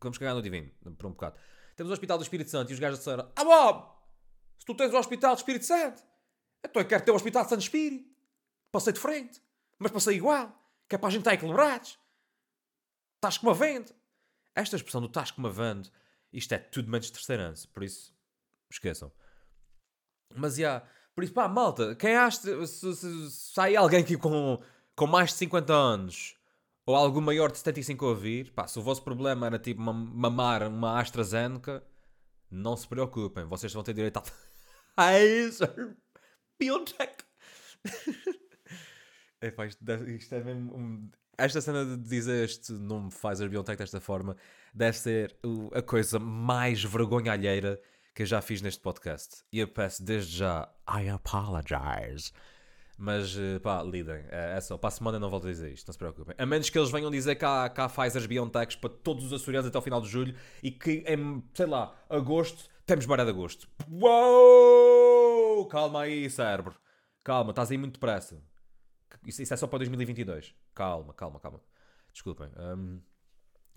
Vamos 0.00 0.16
cagar 0.16 0.36
no 0.36 0.42
divino, 0.42 0.70
por 0.96 1.06
um 1.06 1.10
bocado. 1.10 1.34
Temos 1.76 1.90
o 1.90 1.92
hospital 1.92 2.18
do 2.18 2.22
Espírito 2.22 2.50
Santo 2.50 2.70
e 2.70 2.74
os 2.74 2.78
gajos 2.78 2.98
disseram, 2.98 3.30
ah, 3.34 3.44
Bob, 3.44 3.88
se 4.58 4.66
tu 4.66 4.74
tens 4.74 4.92
o 4.92 4.98
hospital 4.98 5.34
do 5.34 5.38
Espírito 5.38 5.64
Santo, 5.64 6.02
então 6.64 6.82
eu 6.82 6.86
quero 6.86 7.04
ter 7.04 7.10
o 7.10 7.14
hospital 7.14 7.44
de 7.44 7.50
Santo 7.50 7.62
Espírito. 7.62 8.10
Passei 8.70 8.92
de 8.92 9.00
frente, 9.00 9.42
mas 9.78 9.92
passei 9.92 10.16
igual, 10.16 10.50
que 10.88 10.94
é 10.94 10.98
para 10.98 11.08
a 11.08 11.10
gente 11.10 11.20
estar 11.20 11.34
equilibrados. 11.34 11.98
Estás 13.16 13.38
como 13.38 13.50
a 13.50 13.54
vende. 13.54 13.92
Esta 14.54 14.76
expressão 14.76 15.00
do 15.00 15.06
estás 15.06 15.30
como 15.30 15.46
a 15.46 15.50
vende 15.50 15.90
isto 16.32 16.52
é 16.52 16.58
tudo 16.58 16.90
menos 16.90 17.10
terceirança, 17.10 17.68
por 17.72 17.82
isso 17.82 18.14
esqueçam. 18.70 19.12
Mas 20.34 20.54
já, 20.54 20.60
yeah, 20.60 20.88
por 21.14 21.22
isso 21.22 21.32
pá, 21.32 21.46
malta, 21.46 21.94
quem 21.94 22.16
acha 22.16 22.66
se, 22.66 22.96
se, 22.96 23.30
sai 23.30 23.76
alguém 23.76 24.00
aqui 24.00 24.16
com, 24.16 24.62
com 24.96 25.06
mais 25.06 25.30
de 25.30 25.36
50 25.36 25.72
anos 25.72 26.36
ou 26.84 26.96
algo 26.96 27.20
maior 27.20 27.50
de 27.50 27.58
75 27.58 28.04
a 28.04 28.08
ouvir, 28.08 28.52
pá, 28.52 28.66
se 28.66 28.78
o 28.78 28.82
vosso 28.82 29.02
problema 29.02 29.46
era 29.46 29.58
tipo 29.58 29.80
mamar 29.80 30.62
uma 30.68 31.00
AstraZeneca, 31.00 31.82
não 32.50 32.76
se 32.76 32.86
preocupem, 32.86 33.44
vocês 33.44 33.72
vão 33.72 33.82
ter 33.82 33.94
direito 33.94 34.18
a 34.18 34.22
Pfizer 34.96 35.96
Biotech. 36.58 37.24
Epá, 39.40 39.66
isto, 39.66 39.82
isto 40.06 40.34
é 40.36 40.44
mesmo 40.44 40.76
um, 40.76 41.10
esta 41.36 41.60
cena 41.60 41.84
de 41.84 41.96
dizer 41.96 42.44
este 42.44 42.72
nome 42.72 43.10
Pfizer 43.10 43.48
BioNTech 43.48 43.78
desta 43.78 44.00
forma 44.00 44.36
deve 44.72 44.96
ser 44.96 45.36
a 45.72 45.82
coisa 45.82 46.18
mais 46.18 46.84
vergonha 46.84 47.32
alheira 47.32 47.80
que 48.14 48.22
eu 48.22 48.26
já 48.26 48.40
fiz 48.40 48.62
neste 48.62 48.80
podcast. 48.80 49.42
E 49.50 49.58
eu 49.58 49.66
peço 49.66 50.04
desde 50.04 50.36
já, 50.36 50.72
I 50.88 51.08
apologize. 51.08 52.30
Mas 52.98 53.36
eh, 53.36 53.58
pá, 53.58 53.82
lidem. 53.82 54.24
É, 54.28 54.56
é 54.56 54.60
só. 54.60 54.76
Para 54.76 54.88
a 54.88 54.90
semana 54.90 55.18
não 55.18 55.30
volto 55.30 55.46
a 55.46 55.50
dizer 55.50 55.72
isto, 55.72 55.86
não 55.86 55.92
se 55.92 55.98
preocupem. 55.98 56.34
A 56.38 56.46
menos 56.46 56.70
que 56.70 56.78
eles 56.78 56.90
venham 56.90 57.10
dizer 57.10 57.34
que 57.34 57.44
há, 57.44 57.68
que 57.68 57.80
há 57.80 57.88
BioNTechs 58.28 58.76
para 58.76 58.90
todos 58.90 59.24
os 59.24 59.32
açorianos 59.32 59.68
até 59.68 59.76
ao 59.76 59.82
final 59.82 60.00
de 60.00 60.08
julho 60.08 60.34
e 60.62 60.70
que 60.70 61.04
em, 61.06 61.42
sei 61.54 61.66
lá, 61.66 61.94
agosto, 62.08 62.70
temos 62.86 63.06
baré 63.06 63.24
de 63.24 63.30
agosto. 63.30 63.68
Uou! 63.90 65.66
Calma 65.66 66.02
aí, 66.02 66.28
cérebro. 66.28 66.74
Calma, 67.24 67.50
estás 67.50 67.70
aí 67.70 67.78
muito 67.78 67.94
depressa. 67.94 68.42
Isso, 69.26 69.42
isso 69.42 69.54
é 69.54 69.56
só 69.56 69.66
para 69.66 69.78
2022. 69.78 70.54
Calma, 70.74 71.14
calma, 71.14 71.38
calma. 71.38 71.60
Desculpem. 72.12 72.48
Um, 72.56 73.00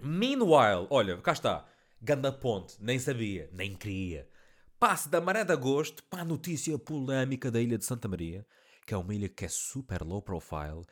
meanwhile, 0.01 0.87
olha, 0.89 1.17
cá 1.17 1.31
está. 1.31 1.65
Ganda 2.01 2.31
Ponte, 2.31 2.75
nem 2.79 2.99
sabia, 2.99 3.49
nem 3.53 3.75
queria. 3.75 4.27
Passe 4.79 5.09
da 5.09 5.21
maré 5.21 5.43
de 5.43 5.53
agosto 5.53 6.03
para 6.03 6.21
a 6.21 6.25
notícia 6.25 6.77
polémica 6.77 7.49
da 7.49 7.61
ilha 7.61 7.77
de 7.77 7.85
Santa 7.85 8.07
Maria, 8.07 8.45
que 8.85 8.93
é 8.93 8.97
uma 8.97 9.13
ilha 9.13 9.29
que 9.29 9.45
é 9.45 9.49
super 9.49 10.03
low 10.03 10.21
profile. 10.21 10.85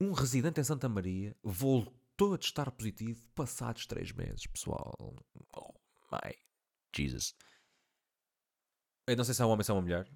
Um 0.00 0.12
residente 0.12 0.60
em 0.60 0.64
Santa 0.64 0.88
Maria 0.88 1.36
voltou 1.42 2.34
a 2.34 2.38
testar 2.38 2.70
positivo 2.70 3.22
passados 3.34 3.86
três 3.86 4.12
meses, 4.12 4.46
pessoal. 4.46 4.94
Oh 5.54 5.74
my 6.12 6.34
Jesus. 6.94 7.34
Eu 9.06 9.16
não 9.16 9.24
sei 9.24 9.34
se 9.34 9.42
é 9.42 9.44
um 9.44 9.48
homem 9.48 9.60
ou 9.60 9.64
se 9.64 9.70
é 9.70 9.74
uma 9.74 9.82
mulher. 9.82 10.10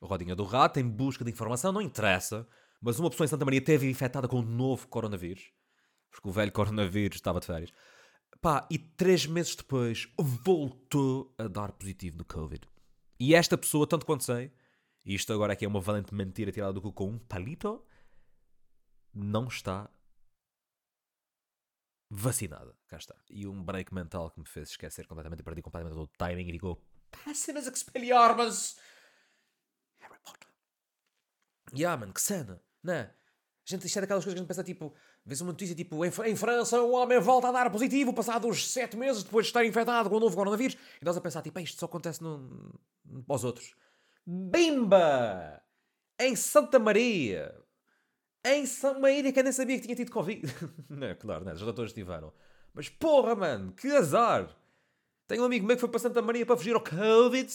Rodinha 0.00 0.36
do 0.36 0.44
Rato, 0.44 0.78
em 0.78 0.88
busca 0.88 1.24
de 1.24 1.30
informação, 1.30 1.72
não 1.72 1.82
interessa. 1.82 2.46
Mas 2.80 2.98
uma 3.00 3.10
pessoa 3.10 3.24
em 3.24 3.28
Santa 3.28 3.44
Maria 3.44 3.60
teve 3.60 3.90
infectada 3.90 4.28
com 4.28 4.38
o 4.38 4.42
novo 4.42 4.86
coronavírus. 4.88 5.50
Porque 6.10 6.28
o 6.28 6.32
velho 6.32 6.52
coronavírus 6.52 7.16
estava 7.16 7.40
de 7.40 7.46
férias. 7.46 7.72
Pá, 8.40 8.66
e 8.70 8.78
três 8.78 9.26
meses 9.26 9.56
depois 9.56 10.08
voltou 10.16 11.34
a 11.36 11.48
dar 11.48 11.72
positivo 11.72 12.18
no 12.18 12.24
Covid. 12.24 12.60
E 13.18 13.34
esta 13.34 13.58
pessoa, 13.58 13.86
tanto 13.86 14.06
quanto 14.06 14.22
sei, 14.22 14.52
e 15.08 15.14
isto 15.14 15.32
agora 15.32 15.54
aqui 15.54 15.64
é 15.64 15.68
uma 15.68 15.80
valente 15.80 16.14
mentira 16.14 16.52
tirada 16.52 16.74
do 16.74 16.82
cu 16.82 16.92
com 16.92 17.08
um 17.08 17.18
palito, 17.18 17.82
não 19.14 19.48
está 19.48 19.90
vacinada. 22.10 22.76
Cá 22.86 22.98
está. 22.98 23.16
E 23.30 23.46
um 23.46 23.64
break 23.64 23.94
mental 23.94 24.30
que 24.30 24.38
me 24.38 24.46
fez 24.46 24.68
esquecer 24.68 25.06
completamente, 25.06 25.42
perdi 25.42 25.62
completamente 25.62 25.98
o 25.98 26.06
timing 26.08 26.46
e 26.48 26.52
digo: 26.52 26.78
Pássimas 27.24 27.66
expelliarmas! 27.66 28.78
Harry 29.98 30.18
Potter. 30.22 30.48
Yeah, 31.72 31.98
man, 31.98 32.12
que 32.12 32.20
cena, 32.20 32.62
né? 32.82 33.14
Gente, 33.64 33.86
isto 33.86 33.96
é 33.96 34.02
daquelas 34.02 34.24
coisas 34.24 34.34
que 34.34 34.40
a 34.40 34.42
gente 34.42 34.48
pensa 34.48 34.62
tipo, 34.62 34.94
vês 35.24 35.40
uma 35.40 35.52
notícia 35.52 35.74
tipo, 35.74 36.04
em, 36.04 36.10
em 36.26 36.36
França 36.36 36.82
um 36.82 36.92
homem 36.92 37.18
volta 37.18 37.48
a 37.48 37.52
dar 37.52 37.70
positivo 37.70 38.12
passados 38.12 38.70
7 38.70 38.94
meses 38.94 39.22
depois 39.22 39.46
de 39.46 39.50
estar 39.50 39.64
infectado 39.64 40.10
com 40.10 40.16
o 40.16 40.20
novo 40.20 40.36
coronavírus. 40.36 40.76
E 41.00 41.04
nós 41.04 41.16
a 41.16 41.20
pensar 41.22 41.40
tipo, 41.40 41.58
isto 41.60 41.78
só 41.78 41.86
acontece 41.86 42.22
no, 42.22 42.38
no, 43.06 43.22
para 43.24 43.36
os 43.36 43.44
outros. 43.44 43.74
Bimba! 44.30 45.62
Em 46.20 46.36
Santa 46.36 46.78
Maria! 46.78 47.58
Em 48.44 48.66
Santa 48.66 49.00
Maria 49.00 49.32
que 49.32 49.38
eu 49.38 49.44
nem 49.44 49.52
sabia 49.54 49.76
que 49.76 49.84
tinha 49.84 49.96
tido 49.96 50.12
Covid. 50.12 50.42
não, 50.90 51.14
claro, 51.14 51.46
né? 51.46 51.54
os 51.54 51.60
doutores 51.60 51.94
tiveram. 51.94 52.30
Mas 52.74 52.90
porra, 52.90 53.34
mano, 53.34 53.72
que 53.72 53.88
azar! 53.88 54.54
Tenho 55.26 55.42
um 55.42 55.46
amigo 55.46 55.66
meu 55.66 55.76
que 55.76 55.80
foi 55.80 55.88
para 55.88 55.98
Santa 55.98 56.20
Maria 56.20 56.44
para 56.44 56.58
fugir 56.58 56.74
ao 56.74 56.84
Covid 56.84 57.50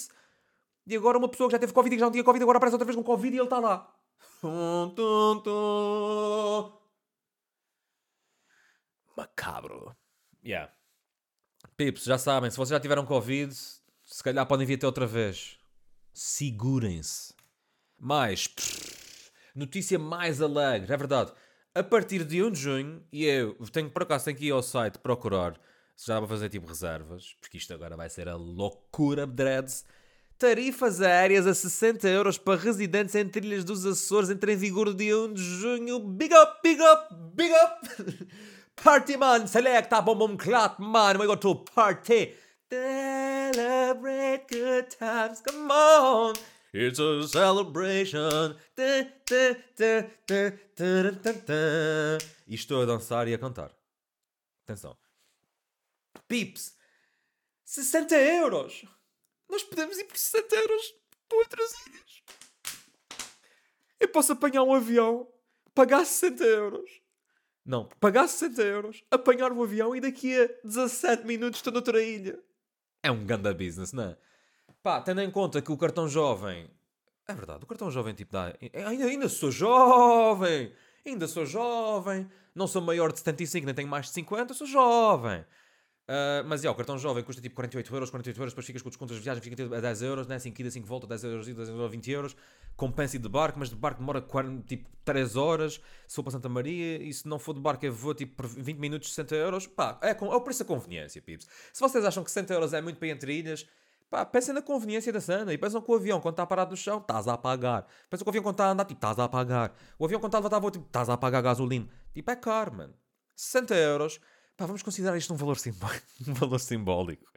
e 0.88 0.96
agora 0.96 1.20
uma 1.20 1.30
pessoa 1.30 1.48
que 1.48 1.52
já 1.52 1.60
teve 1.60 1.74
Covid 1.74 1.94
e 1.94 1.98
que 1.98 2.00
já 2.00 2.08
não 2.08 2.12
tinha 2.12 2.24
Covid 2.24 2.42
agora 2.42 2.58
aparece 2.58 2.74
outra 2.74 2.86
vez 2.88 2.96
com 2.96 3.04
Covid 3.04 3.36
e 3.36 3.38
ele 3.38 3.46
está 3.46 3.60
lá. 3.60 3.96
Macabro. 9.16 9.96
Yeah. 10.44 10.74
Pips, 11.78 12.04
já 12.04 12.18
sabem, 12.18 12.50
se 12.50 12.58
vocês 12.58 12.70
já 12.70 12.80
tiveram 12.80 13.06
Covid, 13.06 13.54
se 13.54 14.24
calhar 14.24 14.46
podem 14.48 14.66
vir 14.66 14.76
até 14.76 14.88
outra 14.88 15.06
vez. 15.06 15.63
Segurem-se. 16.14 17.34
Mais. 18.00 18.48
Notícia 19.56 19.98
mais 19.98 20.42
alegre, 20.42 20.94
é 20.94 20.98
verdade. 20.98 21.32
A 21.74 21.82
partir 21.82 22.24
de 22.24 22.44
1 22.44 22.52
de 22.52 22.60
junho, 22.60 23.04
e 23.12 23.26
eu 23.26 23.56
tenho 23.72 23.90
por 23.90 24.04
acaso 24.04 24.26
tenho 24.26 24.38
que 24.38 24.46
ir 24.46 24.52
ao 24.52 24.62
site 24.62 25.00
procurar 25.00 25.60
se 25.96 26.08
já 26.08 26.16
dá 26.16 26.22
para 26.22 26.30
fazer 26.30 26.50
tipo 26.50 26.68
reservas, 26.68 27.36
porque 27.40 27.58
isto 27.58 27.74
agora 27.74 27.96
vai 27.96 28.10
ser 28.10 28.28
a 28.28 28.36
loucura 28.36 29.26
dreads. 29.26 29.86
Tarifas 30.38 31.02
aéreas 31.02 31.48
a 31.48 31.54
60 31.54 32.08
euros 32.10 32.38
para 32.38 32.60
residentes 32.60 33.16
em 33.16 33.28
trilhas 33.28 33.64
dos 33.64 33.86
Açores 33.86 34.30
entra 34.30 34.52
em 34.52 34.58
vigor 34.58 34.94
dia 34.94 35.18
1 35.18 35.34
de 35.34 35.44
junho. 35.44 36.00
Big 36.00 36.34
up, 36.34 36.60
big 36.64 36.82
up, 36.82 37.16
big 37.36 37.54
up! 37.54 38.28
Party 38.84 39.16
man, 39.18 39.46
a 39.92 40.02
bom 40.02 40.16
bom 40.16 40.36
clat 40.36 40.80
man, 40.80 41.18
we 41.20 41.28
go 41.28 41.38
to 41.38 41.56
party. 41.56 42.34
Celebrate 42.74 44.48
good 44.50 44.90
times, 44.90 45.42
come 45.42 45.70
on! 45.70 46.34
It's 46.74 46.98
a 46.98 47.28
celebration. 47.28 48.56
E 52.48 52.56
estou 52.56 52.82
a 52.82 52.86
dançar 52.86 53.28
e 53.28 53.36
a 53.36 53.38
cantar. 53.38 53.72
Atenção. 54.64 54.98
Pips, 56.28 56.76
60 57.64 58.16
euros! 58.16 58.86
Nós 59.48 59.62
podemos 59.62 60.00
ir 60.00 60.06
por 60.06 60.18
60 60.18 60.56
euros 60.56 60.96
para 61.30 61.38
outras 61.38 61.72
ilhas. 61.86 62.24
Eu 64.00 64.08
posso 64.08 64.32
apanhar 64.32 64.64
um 64.64 64.74
avião, 64.74 65.32
pagar 65.76 66.04
60 66.04 66.44
euros. 66.44 66.90
Não, 67.64 67.88
pagar 68.00 68.28
60 68.28 68.62
euros, 68.64 69.04
apanhar 69.12 69.52
um 69.52 69.62
avião 69.62 69.96
e 69.96 70.02
daqui 70.02 70.36
a 70.42 70.50
17 70.64 71.24
minutos 71.28 71.60
estou 71.60 71.72
noutra 71.72 72.02
ilha. 72.02 72.44
É 73.04 73.12
um 73.12 73.26
ganda 73.26 73.54
business, 73.54 73.92
não 73.92 74.04
é? 74.04 74.18
Pá, 74.82 75.02
tendo 75.02 75.22
em 75.22 75.30
conta 75.30 75.62
que 75.62 75.72
o 75.72 75.78
cartão 75.78 76.08
jovem. 76.08 76.70
É 77.28 77.34
verdade, 77.34 77.64
o 77.64 77.68
cartão 77.68 77.92
jovem 77.92 78.14
tipo 78.14 78.32
dá. 78.32 78.54
Ainda, 78.88 79.06
ainda 79.06 79.30
sou 79.30 79.52
jovem! 79.52 80.74
Ainda 81.06 81.28
sou 81.28 81.46
jovem! 81.46 82.30
Não 82.56 82.66
sou 82.66 82.82
maior 82.82 83.12
de 83.12 83.20
75, 83.20 83.66
nem 83.66 83.76
tenho 83.76 83.88
mais 83.88 84.08
de 84.08 84.14
50, 84.14 84.54
sou 84.54 84.66
jovem! 84.66 85.46
Uh, 86.04 86.44
mas 86.46 86.66
é, 86.66 86.70
o 86.70 86.76
cartão 86.76 86.98
jovem 86.98 87.24
custa 87.24 87.42
tipo 87.42 87.56
48 87.56 87.96
euros, 87.96 88.10
48 88.10 88.38
euros, 88.38 88.52
depois 88.52 88.66
ficas 88.66 88.82
com 88.82 88.90
descontos 88.90 89.16
de 89.16 89.24
viagem, 89.24 89.42
fica 89.42 89.64
a 89.64 89.80
10 89.80 90.02
euros, 90.02 90.28
né? 90.28 90.38
5 90.38 90.60
ida, 90.60 90.70
5 90.70 90.86
volta, 90.86 91.08
10 91.08 91.24
euros, 91.24 91.48
10 91.48 91.70
euros, 91.70 91.92
20 91.92 92.12
euros. 92.12 92.36
Compensa 92.76 93.18
de 93.18 93.30
barco, 93.30 93.58
mas 93.58 93.70
de 93.70 93.76
barco 93.76 94.00
demora 94.00 94.22
40, 94.22 94.68
tipo 94.68 94.90
3 95.06 95.36
horas. 95.38 95.80
Se 96.06 96.16
for 96.16 96.24
para 96.24 96.32
Santa 96.32 96.50
Maria, 96.50 97.02
e 97.02 97.14
se 97.14 97.26
não 97.26 97.40
for 97.40 97.54
de 97.54 97.62
barco, 97.62 97.86
eu 97.86 97.94
vou 97.94 98.14
tipo 98.14 98.36
por 98.36 98.48
20 98.48 98.78
minutos, 98.80 99.10
60 99.10 99.36
euros. 99.36 99.68
Pá, 99.68 99.98
é, 100.02 100.10
é 100.10 100.14
o 100.14 100.42
preço 100.42 100.60
da 100.60 100.66
conveniência, 100.66 101.22
pips. 101.22 101.48
Se 101.72 101.80
vocês 101.80 102.04
acham 102.04 102.22
que 102.22 102.32
60 102.32 102.54
euros 102.54 102.74
é 102.74 102.82
muito 102.82 102.98
para 102.98 103.08
ir 103.08 103.12
entre 103.12 103.40
ilhas, 103.40 103.66
pá, 104.10 104.26
pensem 104.26 104.54
na 104.54 104.62
conveniência 104.62 105.14
da 105.14 105.22
cena 105.22 105.54
e 105.54 105.58
pensam 105.58 105.82
que 105.82 105.90
o 105.90 105.96
avião, 105.96 106.20
quando 106.20 106.34
está 106.34 106.46
parado 106.46 106.72
no 106.72 106.78
chão, 106.78 106.98
estás 106.98 107.30
a 107.30 107.38
pagar. 107.38 107.88
Pensam 108.10 108.26
que 108.26 108.30
o 108.30 108.32
avião, 108.32 108.44
quando 108.44 108.56
está 108.56 108.66
a 108.66 108.72
andar, 108.72 108.84
tipo, 108.84 108.98
estás 108.98 109.18
a 109.20 109.30
pagar. 109.30 109.74
O 109.98 110.04
avião, 110.04 110.20
quando 110.20 110.32
está 110.32 110.38
a 110.40 110.42
levantar 110.42 110.60
voo, 110.60 110.70
tipo, 110.70 110.86
estás 110.86 111.08
a 111.08 111.16
pagar 111.16 111.42
gasolina. 111.42 111.88
Tipo, 112.14 112.30
é 112.30 112.36
caro, 112.36 112.74
mano. 112.74 112.94
60 113.36 113.74
euros 113.76 114.20
Pá, 114.56 114.66
vamos 114.66 114.84
considerar 114.84 115.18
isto 115.18 115.34
um 115.34 115.38
valor 115.38 115.58
simbólico. 115.58 116.06
um 116.28 116.34
valor 116.34 116.60
simbólico. 116.60 117.32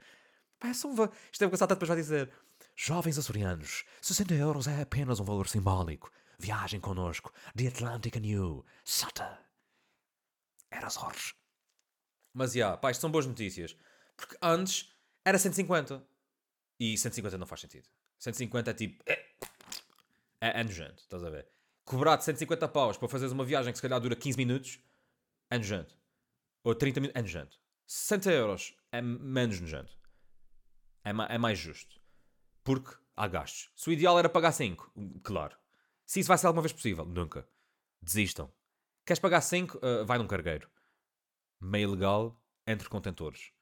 Pá, 0.59 0.69
é 0.69 0.75
só 0.75 0.89
um. 0.89 0.93
Isto 1.33 1.45
é 1.45 1.47
o 1.47 1.51
que 1.51 1.63
a 1.63 1.67
depois 1.67 1.89
vai 1.89 1.97
dizer. 1.97 2.31
Jovens 2.75 3.19
açorianos, 3.19 3.85
60 4.03 4.35
euros 4.35 4.67
é 4.67 4.83
apenas 4.83 5.19
um 5.19 5.25
valor 5.25 5.49
simbólico. 5.49 6.11
Viagem 6.39 6.79
connosco. 6.81 7.33
The 7.57 7.69
Atlantic 7.69 8.17
you. 8.17 8.65
Sata. 8.85 9.39
Era 10.71 10.89
Açores. 10.89 11.35
Mas, 12.35 12.53
já, 12.53 12.59
yeah, 12.59 12.77
pá, 12.77 12.91
isto 12.91 13.01
são 13.01 13.11
boas 13.11 13.25
notícias. 13.25 13.75
Porque 14.15 14.37
antes 14.43 14.95
era 15.25 15.39
150. 15.39 16.07
E 16.79 16.99
150 16.99 17.39
não 17.39 17.47
faz 17.47 17.63
sentido. 17.63 17.89
150 18.19 18.71
é 18.71 18.75
tipo... 18.75 19.03
É, 19.07 19.13
é, 20.43 20.61
é 20.61 20.65
nojento, 20.65 21.03
estás 21.03 21.25
a 21.25 21.31
ver? 21.31 21.49
Cobrar-te 21.87 22.25
150 22.25 22.69
paus 22.69 22.99
para 22.99 23.09
fazeres 23.09 23.33
uma 23.33 23.45
viagem 23.45 23.73
que 23.73 23.79
se 23.79 23.83
calhar 23.83 23.99
dura 23.99 24.15
15 24.15 24.37
minutos 24.37 24.79
é 25.51 25.57
nojento 25.57 25.97
ou 26.67 26.75
30 26.75 27.01
minutos, 27.01 27.17
é 27.17 27.23
nojento. 27.23 27.61
60 27.87 28.33
euros 28.33 28.77
é 28.91 29.01
menos 29.01 29.61
nojento. 29.61 29.97
É, 31.05 31.13
ma 31.13 31.27
é 31.27 31.39
mais 31.39 31.57
justo. 31.57 32.01
Porque 32.65 32.93
há 33.15 33.29
gastos. 33.29 33.71
Se 33.77 33.89
o 33.89 33.93
ideal 33.93 34.19
era 34.19 34.29
pagar 34.29 34.51
5, 34.51 34.93
claro. 35.23 35.57
Se 36.05 36.19
isso 36.19 36.27
vai 36.27 36.37
ser 36.37 36.49
alguma 36.49 36.63
vez 36.63 36.73
possível, 36.73 37.05
nunca. 37.05 37.49
Desistam. 38.03 38.53
Queres 39.05 39.21
pagar 39.21 39.43
5? 39.43 39.79
Uh, 39.79 39.81
eh, 39.81 40.05
vai 40.05 40.19
num 40.19 40.27
cargueiro. 40.27 40.69
Meio 41.61 41.93
legal, 41.93 42.37
entre 42.67 42.89
contentores. 42.89 43.53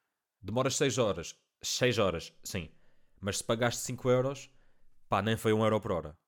Demoras 0.41 0.77
6 0.77 0.97
horas. 0.97 1.39
6 1.61 1.99
horas, 1.99 2.33
sim. 2.43 2.75
Mas 3.21 3.37
se 3.37 3.45
pagaste 3.45 3.83
5 3.83 4.09
euros, 4.09 4.51
pá, 5.11 5.21
nem 5.21 5.37
foi 5.37 5.53
1 5.53 5.63
euro 5.63 5.79
por 5.79 5.93
hora. 5.93 6.19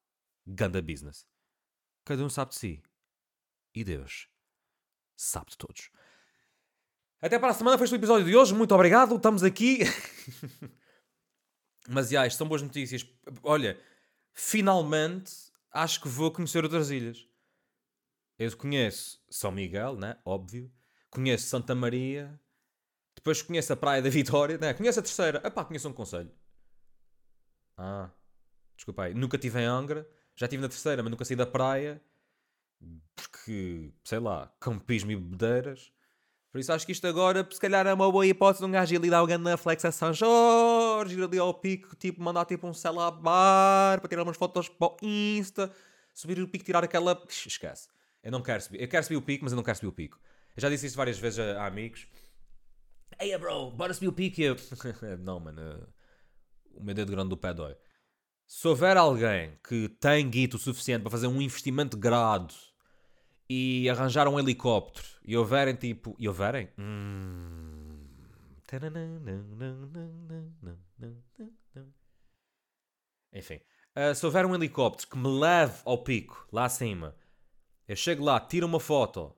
Ganda 0.46 0.82
business. 0.82 1.26
Cada 2.04 2.22
um 2.22 2.28
sabe 2.28 2.50
de 2.50 2.56
si. 2.56 2.82
E 3.74 3.82
Deus 3.82 4.28
sabe 5.16 5.50
de 5.52 5.56
todos. 5.56 5.90
Até 7.20 7.38
para 7.38 7.50
a 7.50 7.54
semana, 7.54 7.78
foi 7.78 7.84
este 7.84 7.94
o 7.94 7.98
episódio 7.98 8.26
de 8.26 8.36
hoje. 8.36 8.54
Muito 8.54 8.74
obrigado, 8.74 9.16
estamos 9.16 9.42
aqui. 9.42 9.80
Mas, 11.88 12.10
já, 12.10 12.26
isto 12.26 12.38
são 12.38 12.48
boas 12.48 12.62
notícias. 12.62 13.06
Olha, 13.42 13.80
finalmente 14.32 15.32
acho 15.72 16.00
que 16.00 16.08
vou 16.08 16.30
conhecer 16.30 16.62
outras 16.62 16.90
ilhas. 16.90 17.26
Eu 18.38 18.54
conheço 18.56 19.22
São 19.30 19.50
Miguel, 19.50 19.96
né? 19.96 20.18
Óbvio. 20.24 20.70
Conheço 21.10 21.46
Santa 21.48 21.74
Maria. 21.74 22.38
Depois 23.14 23.40
conheço 23.40 23.72
a 23.72 23.76
Praia 23.76 24.02
da 24.02 24.10
Vitória, 24.10 24.58
né? 24.58 24.74
Conheço 24.74 25.00
a 25.00 25.02
terceira. 25.02 25.40
Epá, 25.44 25.64
conheço 25.64 25.88
um 25.88 25.92
conselho. 25.92 26.30
Ah, 27.78 28.10
desculpa 28.76 29.04
aí. 29.04 29.14
Nunca 29.14 29.36
estive 29.36 29.60
em 29.60 29.64
Angra. 29.64 30.06
Já 30.34 30.44
estive 30.44 30.60
na 30.60 30.68
terceira, 30.68 31.02
mas 31.02 31.10
nunca 31.10 31.24
saí 31.24 31.36
da 31.36 31.46
praia. 31.46 32.02
Porque, 33.14 33.90
sei 34.04 34.18
lá, 34.18 34.54
campismo 34.60 35.10
e 35.10 35.16
bebedeiras. 35.16 35.95
Por 36.56 36.60
isso 36.60 36.72
acho 36.72 36.86
que 36.86 36.92
isto 36.92 37.06
agora, 37.06 37.46
se 37.52 37.60
calhar, 37.60 37.86
é 37.86 37.92
uma 37.92 38.10
boa 38.10 38.26
hipótese 38.26 38.64
de 38.64 38.66
um 38.66 38.72
gajo 38.72 38.94
ir 38.94 38.96
ali 38.96 39.10
dar 39.10 39.22
o 39.22 39.38
na 39.38 39.58
Flex 39.58 39.84
a 39.84 39.92
São 39.92 40.10
Jorge, 40.10 41.14
ir 41.14 41.22
ali 41.22 41.38
ao 41.38 41.52
pico, 41.52 41.94
tipo, 41.94 42.22
mandar 42.22 42.46
tipo 42.46 42.66
um 42.66 42.72
celular 42.72 43.12
para 43.12 44.08
tirar 44.08 44.22
umas 44.22 44.38
fotos 44.38 44.66
para 44.66 44.88
o 44.88 44.96
Insta, 45.02 45.70
subir 46.14 46.40
o 46.40 46.48
pico, 46.48 46.64
tirar 46.64 46.82
aquela. 46.82 47.22
Esquece. 47.28 47.90
Eu 48.22 48.32
não 48.32 48.40
quero 48.40 48.62
subir. 48.62 48.80
Eu 48.80 48.88
quero 48.88 49.04
subir 49.04 49.16
o 49.16 49.20
pico, 49.20 49.44
mas 49.44 49.52
eu 49.52 49.56
não 49.56 49.62
quero 49.62 49.76
subir 49.76 49.88
o 49.88 49.92
pico. 49.92 50.18
Eu 50.56 50.62
já 50.62 50.70
disse 50.70 50.86
isso 50.86 50.96
várias 50.96 51.18
vezes 51.18 51.40
a, 51.40 51.60
a 51.60 51.66
amigos. 51.66 52.06
Ei, 53.20 53.36
bro, 53.36 53.70
bora 53.72 53.92
subir 53.92 54.08
o 54.08 54.12
pico. 54.14 54.40
Eu... 54.40 54.56
não, 55.20 55.38
mano. 55.38 55.86
O 56.72 56.82
meu 56.82 56.94
dedo 56.94 57.12
grande 57.12 57.28
do 57.28 57.36
pé 57.36 57.52
dói. 57.52 57.76
Se 58.46 58.66
houver 58.66 58.96
alguém 58.96 59.58
que 59.62 59.90
tem 60.00 60.26
guito 60.30 60.56
o 60.56 60.58
suficiente 60.58 61.02
para 61.02 61.10
fazer 61.10 61.26
um 61.26 61.42
investimento 61.42 61.98
grado 61.98 62.54
e 63.48 63.88
arranjar 63.88 64.28
um 64.28 64.38
helicóptero 64.38 65.06
e 65.24 65.36
houverem 65.36 65.74
tipo. 65.74 66.14
E 66.18 66.28
houverem? 66.28 66.68
Hum... 66.78 67.96
Enfim. 73.32 73.60
Uh, 73.96 74.14
se 74.14 74.26
houver 74.26 74.44
um 74.44 74.54
helicóptero 74.54 75.08
que 75.08 75.16
me 75.16 75.28
leve 75.28 75.80
ao 75.84 75.98
pico, 75.98 76.46
lá 76.52 76.64
acima, 76.64 77.14
eu 77.88 77.96
chego 77.96 78.24
lá, 78.24 78.40
tiro 78.40 78.66
uma 78.66 78.80
foto. 78.80 79.34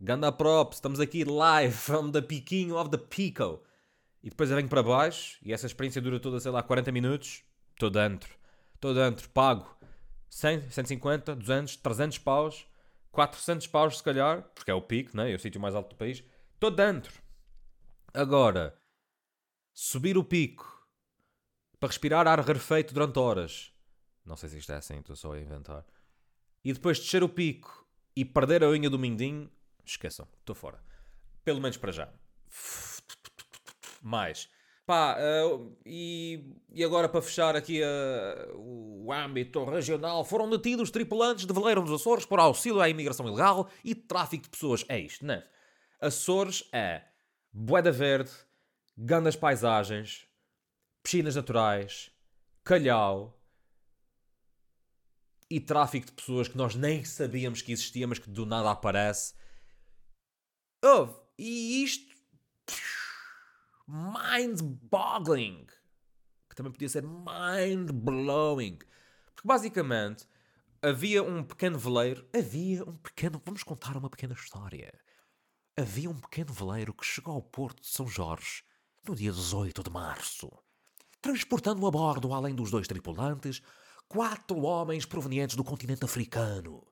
Ganda 0.00 0.32
props, 0.32 0.78
estamos 0.78 1.00
aqui 1.00 1.24
live 1.24 1.74
from 1.74 2.10
the 2.10 2.22
piquinho 2.22 2.76
of 2.76 2.90
the 2.90 2.96
pico. 2.96 3.60
E 4.22 4.30
depois 4.30 4.50
eu 4.50 4.56
venho 4.56 4.68
para 4.68 4.82
baixo 4.82 5.38
e 5.42 5.52
essa 5.52 5.66
experiência 5.66 6.00
dura 6.00 6.20
toda, 6.20 6.40
sei 6.40 6.50
lá, 6.50 6.62
40 6.62 6.92
minutos. 6.92 7.42
Estou 7.72 7.90
dentro. 7.90 8.34
Estou 8.74 8.94
dentro. 8.94 9.28
Pago 9.30 9.68
100, 10.28 10.70
150, 10.70 11.34
200, 11.34 11.76
300 11.76 12.18
paus. 12.18 12.66
400 13.12 13.66
paus 13.66 13.98
se 13.98 14.02
calhar, 14.02 14.42
porque 14.54 14.70
é 14.70 14.74
o 14.74 14.82
pico, 14.82 15.16
né? 15.16 15.30
é 15.30 15.34
o 15.34 15.38
sítio 15.38 15.60
mais 15.60 15.74
alto 15.74 15.90
do 15.90 15.96
país. 15.96 16.22
Estou 16.54 16.70
dentro. 16.70 17.20
Agora, 18.12 18.76
subir 19.72 20.16
o 20.16 20.24
pico 20.24 20.86
para 21.78 21.88
respirar 21.88 22.26
ar 22.26 22.40
rarefeito 22.40 22.92
durante 22.92 23.18
horas. 23.18 23.72
Não 24.24 24.36
sei 24.36 24.48
se 24.48 24.58
isto 24.58 24.72
é 24.72 24.76
assim, 24.76 24.98
estou 24.98 25.16
só 25.16 25.32
a 25.32 25.40
inventar. 25.40 25.84
E 26.64 26.72
depois 26.72 26.98
descer 26.98 27.22
o 27.22 27.28
pico 27.28 27.88
e 28.14 28.24
perder 28.24 28.62
a 28.62 28.68
unha 28.68 28.90
do 28.90 28.98
mindinho, 28.98 29.50
esqueçam, 29.84 30.28
estou 30.38 30.54
fora. 30.54 30.82
Pelo 31.42 31.60
menos 31.60 31.78
para 31.78 31.92
já. 31.92 32.12
Mais. 34.02 34.48
Pá, 34.90 35.16
uh, 35.20 35.72
e, 35.86 36.52
e 36.74 36.82
agora 36.82 37.08
para 37.08 37.22
fechar 37.22 37.54
aqui 37.54 37.80
uh, 37.80 38.56
o 38.58 39.12
âmbito 39.12 39.64
regional, 39.64 40.24
foram 40.24 40.50
detidos 40.50 40.90
tripulantes 40.90 41.46
de 41.46 41.54
veleiro 41.54 41.80
dos 41.80 42.00
Açores 42.00 42.26
por 42.26 42.40
auxílio 42.40 42.80
à 42.80 42.88
imigração 42.88 43.24
ilegal 43.28 43.70
e 43.84 43.94
tráfico 43.94 44.42
de 44.42 44.50
pessoas. 44.50 44.84
É 44.88 44.98
isto, 44.98 45.24
né? 45.24 45.44
Açores 46.00 46.68
é 46.72 47.04
Boeda 47.52 47.92
Verde, 47.92 48.32
grandes 48.98 49.36
paisagens, 49.36 50.26
piscinas 51.04 51.36
naturais, 51.36 52.10
calhau 52.64 53.40
e 55.48 55.60
tráfico 55.60 56.06
de 56.06 56.12
pessoas 56.14 56.48
que 56.48 56.56
nós 56.56 56.74
nem 56.74 57.04
sabíamos 57.04 57.62
que 57.62 57.70
existia, 57.70 58.08
mas 58.08 58.18
que 58.18 58.28
do 58.28 58.44
nada 58.44 58.68
aparece. 58.72 59.34
Oh, 60.84 61.06
e 61.38 61.84
isto. 61.84 62.10
Mind-boggling. 63.90 65.66
Que 66.48 66.54
também 66.56 66.72
podia 66.72 66.88
ser 66.88 67.02
mind-blowing. 67.02 68.78
Porque 69.34 69.46
basicamente 69.46 70.26
havia 70.82 71.22
um 71.22 71.42
pequeno 71.42 71.78
veleiro. 71.78 72.26
Havia 72.36 72.84
um 72.84 72.96
pequeno. 72.96 73.42
Vamos 73.44 73.62
contar 73.62 73.96
uma 73.96 74.10
pequena 74.10 74.34
história. 74.34 74.92
Havia 75.76 76.10
um 76.10 76.18
pequeno 76.18 76.52
veleiro 76.52 76.94
que 76.94 77.04
chegou 77.04 77.34
ao 77.34 77.42
Porto 77.42 77.80
de 77.80 77.88
São 77.88 78.06
Jorge 78.06 78.62
no 79.06 79.14
dia 79.14 79.32
18 79.32 79.82
de 79.82 79.90
março 79.90 80.50
transportando 81.20 81.86
a 81.86 81.90
bordo, 81.90 82.32
além 82.32 82.54
dos 82.54 82.70
dois 82.70 82.86
tripulantes, 82.86 83.62
quatro 84.08 84.60
homens 84.62 85.04
provenientes 85.04 85.56
do 85.56 85.64
continente 85.64 86.04
africano, 86.04 86.82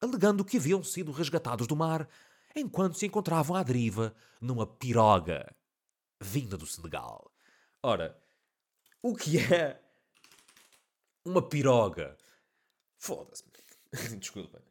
alegando 0.00 0.44
que 0.44 0.58
haviam 0.58 0.82
sido 0.82 1.12
resgatados 1.12 1.66
do 1.66 1.76
mar 1.76 2.08
enquanto 2.54 2.98
se 2.98 3.06
encontravam 3.06 3.56
à 3.56 3.62
deriva 3.62 4.14
numa 4.40 4.66
piroga 4.66 5.54
vinda 6.22 6.56
do 6.56 6.66
Senegal. 6.66 7.30
Ora, 7.82 8.16
o 9.02 9.14
que 9.14 9.38
é 9.38 9.82
uma 11.24 11.46
piroga? 11.46 12.16
Foda-se. 12.98 13.44
Desculpa. 14.18 14.62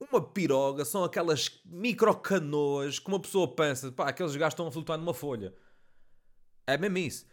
Uma 0.00 0.22
piroga 0.22 0.84
são 0.84 1.04
aquelas 1.04 1.60
microcanoas 1.66 2.98
que 2.98 3.08
uma 3.08 3.20
pessoa 3.20 3.54
pensa, 3.54 3.92
pá, 3.92 4.08
aqueles 4.08 4.34
gajos 4.34 4.54
estão 4.54 4.66
a 4.66 4.72
flutuar 4.72 4.98
numa 4.98 5.12
folha. 5.12 5.54
É 6.66 6.78
mesmo 6.78 6.98
isso. 6.98 7.26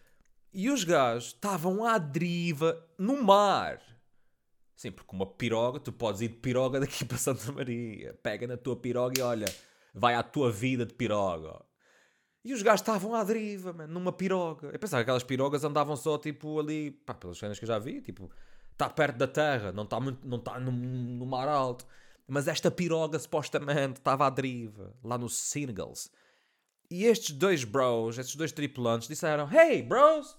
E 0.51 0.69
os 0.69 0.83
gajos 0.83 1.27
estavam 1.27 1.85
à 1.85 1.97
deriva 1.97 2.85
no 2.97 3.21
mar. 3.23 3.81
Sim, 4.75 4.91
porque 4.91 5.15
uma 5.15 5.25
piroga, 5.25 5.79
tu 5.79 5.91
podes 5.91 6.21
ir 6.21 6.29
de 6.29 6.35
piroga 6.35 6.79
daqui 6.81 7.05
para 7.05 7.17
Santa 7.17 7.51
Maria. 7.51 8.13
Pega 8.21 8.45
na 8.47 8.57
tua 8.57 8.75
piroga 8.75 9.19
e 9.19 9.23
olha, 9.23 9.47
vai 9.93 10.15
à 10.15 10.23
tua 10.23 10.51
vida 10.51 10.85
de 10.85 10.93
piroga. 10.93 11.63
E 12.47 12.53
os 12.53 12.61
gajos 12.61 12.79
estavam 12.79 13.13
à 13.13 13.23
deriva, 13.25 13.73
mano, 13.73 13.93
numa 13.93 14.13
piroga. 14.13 14.69
Eu 14.69 14.79
pensava 14.79 15.03
que 15.03 15.09
aquelas 15.09 15.23
pirogas 15.23 15.65
andavam 15.65 15.97
só, 15.97 16.17
tipo, 16.17 16.57
ali, 16.59 16.91
pá, 16.91 17.13
pelas 17.13 17.37
cenas 17.37 17.59
que 17.59 17.65
eu 17.65 17.67
já 17.67 17.77
vi, 17.77 17.99
tipo, 17.99 18.31
está 18.71 18.89
perto 18.89 19.17
da 19.17 19.27
terra, 19.27 19.73
não 19.73 19.83
está 19.83 19.99
muito, 19.99 20.25
não 20.25 20.37
está 20.37 20.57
no, 20.57 20.71
no 20.71 21.25
mar 21.25 21.49
alto. 21.49 21.85
Mas 22.25 22.47
esta 22.47 22.71
piroga, 22.71 23.19
supostamente, 23.19 23.99
estava 23.99 24.27
à 24.27 24.29
deriva, 24.29 24.95
lá 25.03 25.17
no 25.17 25.27
Senegals. 25.27 26.09
E 26.89 27.03
estes 27.03 27.35
dois 27.35 27.65
bros, 27.65 28.17
estes 28.17 28.37
dois 28.37 28.53
tripulantes, 28.53 29.09
disseram: 29.09 29.49
Hey, 29.51 29.83
bros, 29.83 30.37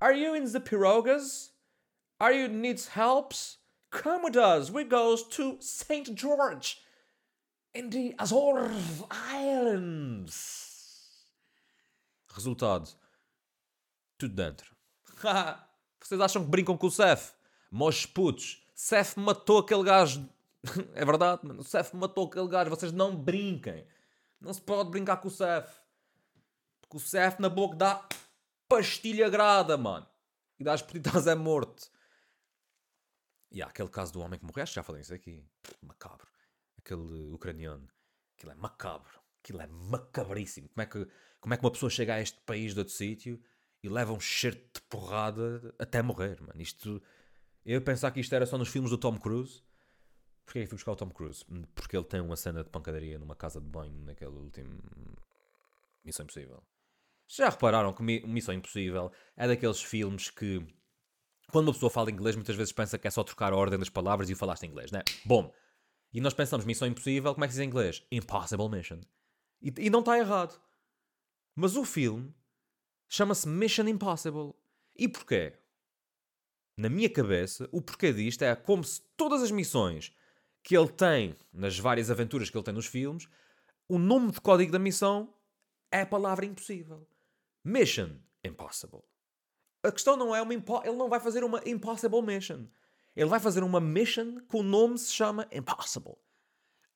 Are 0.00 0.12
you 0.12 0.34
in 0.34 0.44
the 0.50 0.60
pirogas? 0.60 1.50
Are 2.20 2.32
you 2.32 2.48
needs 2.48 2.88
helps? 2.88 3.58
Come 3.92 4.24
with 4.24 4.36
us. 4.36 4.70
We 4.70 4.82
goes 4.82 5.22
to 5.28 5.56
St. 5.60 6.14
George 6.14 6.80
in 7.72 7.90
the 7.90 8.14
Azores 8.18 9.04
Islands. 9.10 10.63
Resultado. 12.34 12.90
Tudo 14.18 14.34
dentro. 14.34 14.74
Vocês 16.00 16.20
acham 16.20 16.44
que 16.44 16.50
brincam 16.50 16.76
com 16.76 16.88
o 16.88 16.90
Cef? 16.90 17.32
Mós 17.70 18.04
putos. 18.04 18.66
Cef 18.74 19.16
matou 19.18 19.58
aquele 19.58 19.84
gajo. 19.84 20.28
é 20.94 21.04
verdade, 21.04 21.46
mano. 21.46 21.60
O 21.60 21.64
Cef 21.64 21.94
matou 21.94 22.26
aquele 22.26 22.48
gajo. 22.48 22.70
Vocês 22.70 22.92
não 22.92 23.16
brinquem. 23.16 23.86
Não 24.40 24.52
se 24.52 24.60
pode 24.60 24.90
brincar 24.90 25.18
com 25.18 25.28
o 25.28 25.30
Cef. 25.30 25.80
Porque 26.80 26.96
o 26.96 27.00
Cef 27.00 27.40
na 27.40 27.48
boca 27.48 27.76
dá 27.76 28.06
pastilha 28.68 29.28
grada, 29.28 29.76
mano. 29.76 30.06
E 30.58 30.64
por 30.64 30.96
estás 30.96 31.26
é 31.26 31.34
morto. 31.34 31.90
E 33.50 33.62
há 33.62 33.66
aquele 33.66 33.88
caso 33.88 34.12
do 34.12 34.20
homem 34.20 34.38
que 34.38 34.44
morreu, 34.44 34.66
já 34.66 34.82
falei 34.82 35.02
isso 35.02 35.14
aqui. 35.14 35.44
Macabro. 35.80 36.26
Aquele 36.78 37.32
ucraniano. 37.32 37.88
Aquilo 38.36 38.52
é 38.52 38.54
macabro. 38.56 39.20
Aquilo 39.42 39.60
é 39.60 39.66
macabríssimo. 39.66 40.68
Como 40.68 40.82
é 40.82 40.86
que, 40.86 41.08
como 41.44 41.52
é 41.52 41.58
que 41.58 41.62
uma 41.62 41.70
pessoa 41.70 41.90
chega 41.90 42.14
a 42.14 42.22
este 42.22 42.40
país 42.40 42.72
de 42.72 42.80
outro 42.80 42.94
sítio 42.94 43.38
e 43.82 43.88
leva 43.90 44.14
um 44.14 44.18
cheiro 44.18 44.56
de 44.56 44.80
porrada 44.88 45.74
até 45.78 46.00
morrer, 46.00 46.40
mano? 46.40 46.58
Isto... 46.58 47.02
Eu 47.66 47.82
pensar 47.82 48.10
que 48.12 48.18
isto 48.18 48.34
era 48.34 48.46
só 48.46 48.56
nos 48.56 48.70
filmes 48.70 48.90
do 48.90 48.96
Tom 48.96 49.18
Cruise. 49.18 49.62
Porquê 50.46 50.60
é 50.60 50.62
que 50.62 50.68
fui 50.68 50.76
buscar 50.76 50.92
o 50.92 50.96
Tom 50.96 51.10
Cruise? 51.10 51.44
Porque 51.74 51.94
ele 51.94 52.06
tem 52.06 52.22
uma 52.22 52.34
cena 52.34 52.64
de 52.64 52.70
pancadaria 52.70 53.18
numa 53.18 53.36
casa 53.36 53.60
de 53.60 53.66
banho 53.66 53.92
naquele 54.06 54.30
último 54.30 54.80
Missão 56.02 56.24
Impossível. 56.24 56.62
Já 57.28 57.50
repararam 57.50 57.92
que 57.92 58.02
Missão 58.02 58.54
Impossível 58.54 59.12
é 59.36 59.46
daqueles 59.46 59.82
filmes 59.82 60.30
que, 60.30 60.66
quando 61.52 61.68
uma 61.68 61.74
pessoa 61.74 61.90
fala 61.90 62.10
inglês, 62.10 62.36
muitas 62.36 62.56
vezes 62.56 62.72
pensa 62.72 62.96
que 62.96 63.06
é 63.06 63.10
só 63.10 63.22
trocar 63.22 63.52
a 63.52 63.56
ordem 63.56 63.78
das 63.78 63.90
palavras 63.90 64.30
e 64.30 64.34
falaste 64.34 64.64
inglês, 64.64 64.90
né? 64.90 65.02
Bom. 65.26 65.52
E 66.10 66.22
nós 66.22 66.32
pensamos 66.32 66.64
Missão 66.64 66.88
Impossível, 66.88 67.34
como 67.34 67.44
é 67.44 67.48
que 67.48 67.52
se 67.52 67.58
diz 67.58 67.66
em 67.66 67.68
inglês? 67.68 68.02
Impossible 68.10 68.70
Mission. 68.70 69.00
E, 69.60 69.74
e 69.76 69.90
não 69.90 70.00
está 70.00 70.18
errado. 70.18 70.58
Mas 71.54 71.76
o 71.76 71.84
filme 71.84 72.34
chama-se 73.08 73.48
Mission 73.48 73.86
Impossible. 73.86 74.54
E 74.96 75.08
porquê? 75.08 75.52
Na 76.76 76.88
minha 76.88 77.08
cabeça, 77.08 77.68
o 77.70 77.80
porquê 77.80 78.12
disto 78.12 78.42
é 78.42 78.54
como 78.56 78.82
se 78.82 79.00
todas 79.16 79.42
as 79.42 79.50
missões 79.50 80.12
que 80.62 80.76
ele 80.76 80.88
tem 80.88 81.36
nas 81.52 81.78
várias 81.78 82.10
aventuras 82.10 82.50
que 82.50 82.56
ele 82.56 82.64
tem 82.64 82.74
nos 82.74 82.86
filmes, 82.86 83.28
o 83.88 83.98
nome 83.98 84.32
de 84.32 84.40
código 84.40 84.72
da 84.72 84.78
missão 84.78 85.32
é 85.92 86.00
a 86.00 86.06
palavra 86.06 86.44
impossível. 86.44 87.06
Mission 87.62 88.16
Impossible. 88.42 89.02
A 89.82 89.92
questão 89.92 90.16
não 90.16 90.34
é 90.34 90.42
uma 90.42 90.54
ele 90.54 90.96
não 90.96 91.08
vai 91.08 91.20
fazer 91.20 91.44
uma 91.44 91.62
Impossible 91.66 92.22
Mission. 92.22 92.66
Ele 93.14 93.28
vai 93.28 93.38
fazer 93.38 93.62
uma 93.62 93.80
mission 93.80 94.40
que 94.40 94.56
o 94.56 94.62
nome 94.62 94.98
se 94.98 95.12
chama 95.12 95.46
Impossible. 95.52 96.16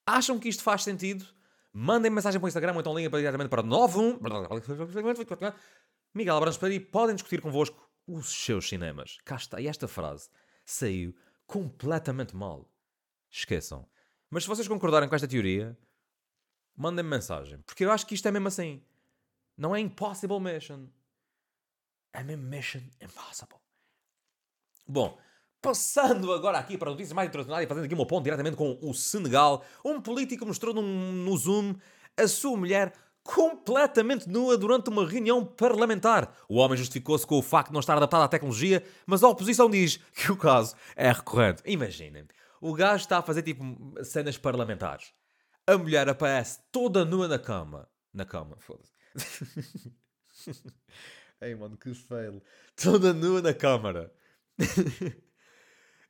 Acham 0.05 0.39
que 0.39 0.49
isto 0.49 0.63
faz 0.63 0.83
sentido? 0.83 1.25
Mandem 1.81 2.11
mensagem 2.11 2.41
para 2.41 2.47
o 2.47 2.49
Instagram 2.49 2.73
ou 2.73 2.81
então 2.81 2.93
liguem 2.93 3.09
diretamente 3.09 3.49
para 3.49 3.63
91 3.63 4.19
Miguel 6.13 6.37
Abrantes 6.37 6.59
para 6.59 6.69
aí 6.71 6.81
podem 6.81 7.15
discutir 7.15 7.41
convosco 7.41 7.89
os 8.05 8.31
seus 8.45 8.69
cinemas. 8.69 9.19
Cá 9.25 9.37
está. 9.37 9.61
E 9.61 9.69
esta 9.69 9.87
frase 9.87 10.29
saiu 10.65 11.15
completamente 11.47 12.35
mal. 12.35 12.69
Esqueçam. 13.31 13.89
Mas 14.29 14.43
se 14.43 14.49
vocês 14.49 14.67
concordarem 14.67 15.09
com 15.09 15.15
esta 15.15 15.29
teoria, 15.29 15.79
mandem-me 16.77 17.11
mensagem. 17.11 17.61
Porque 17.63 17.85
eu 17.85 17.93
acho 17.93 18.05
que 18.09 18.15
isto 18.17 18.27
é 18.27 18.33
mesmo 18.33 18.49
assim. 18.49 18.83
Não 19.57 19.77
é 19.77 19.79
impossible 19.79 20.41
mission. 20.41 20.89
É 22.13 22.25
mesmo 22.25 22.43
mission 22.43 22.81
impossible. 23.01 23.61
Bom, 24.85 25.17
passando 25.61 26.33
agora 26.33 26.59
aqui 26.59 26.79
para 26.79 26.91
notícias 26.91 27.13
mais 27.13 27.29
internacionais 27.29 27.65
e 27.65 27.69
fazendo 27.69 27.85
aqui 27.85 27.95
uma 27.95 28.07
ponto 28.07 28.25
diretamente 28.25 28.57
com 28.57 28.79
o 28.81 28.95
Senegal, 28.95 29.65
um 29.85 30.01
político 30.01 30.47
mostrou 30.47 30.75
num, 30.75 31.13
no 31.13 31.37
Zoom 31.37 31.75
a 32.17 32.29
sua 32.29 32.57
mulher 32.57 32.93
completamente 33.23 34.29
nua 34.29 34.57
durante 34.57 34.89
uma 34.89 35.07
reunião 35.07 35.45
parlamentar. 35.45 36.35
O 36.49 36.57
homem 36.57 36.79
justificou-se 36.79 37.27
com 37.27 37.39
o 37.39 37.43
facto 37.43 37.69
de 37.69 37.75
não 37.75 37.81
estar 37.81 37.97
adaptado 37.97 38.23
à 38.23 38.29
tecnologia, 38.29 38.83
mas 39.07 39.23
a 39.23 39.29
oposição 39.29 39.69
diz 39.69 39.99
que 40.15 40.33
o 40.33 40.37
caso 40.37 40.75
é 40.97 41.13
recorrente. 41.13 41.63
Imaginem, 41.67 42.27
o 42.61 42.73
gajo 42.73 43.03
está 43.03 43.19
a 43.19 43.23
fazer 43.23 43.43
tipo 43.43 43.63
cenas 44.03 44.39
parlamentares. 44.39 45.13
A 45.67 45.77
mulher 45.77 46.09
aparece 46.09 46.61
toda 46.73 47.05
nua 47.05 47.29
na 47.29 47.39
cama. 47.39 47.87
Na 48.15 48.25
cama, 48.25 48.57
foda-se. 48.59 48.93
Ei, 51.41 51.55
mano, 51.55 51.77
que 51.77 51.93
fail. 51.93 52.43
Toda 52.75 53.13
nua 53.13 53.43
na 53.43 53.53
câmara. 53.53 54.11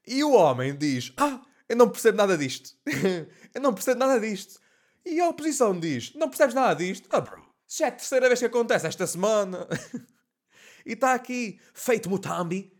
e 0.08 0.24
o 0.24 0.32
homem 0.32 0.76
diz: 0.76 1.12
Ah, 1.16 1.40
eu 1.68 1.76
não 1.76 1.88
percebo 1.88 2.16
nada 2.16 2.36
disto. 2.36 2.74
eu 3.54 3.60
não 3.60 3.74
percebo 3.74 4.00
nada 4.00 4.18
disto. 4.18 4.58
E 5.04 5.20
a 5.20 5.28
oposição 5.28 5.78
diz: 5.78 6.14
Não 6.14 6.28
percebes 6.28 6.54
nada 6.54 6.74
disto? 6.74 7.08
Ah, 7.12 7.20
bro, 7.20 7.44
já 7.68 7.86
é 7.86 7.88
a 7.88 7.92
terceira 7.92 8.26
vez 8.26 8.38
que 8.38 8.46
acontece 8.46 8.86
esta 8.86 9.06
semana. 9.06 9.66
e 10.84 10.92
está 10.92 11.14
aqui, 11.14 11.60
feito 11.74 12.08
Mutambi. 12.08 12.72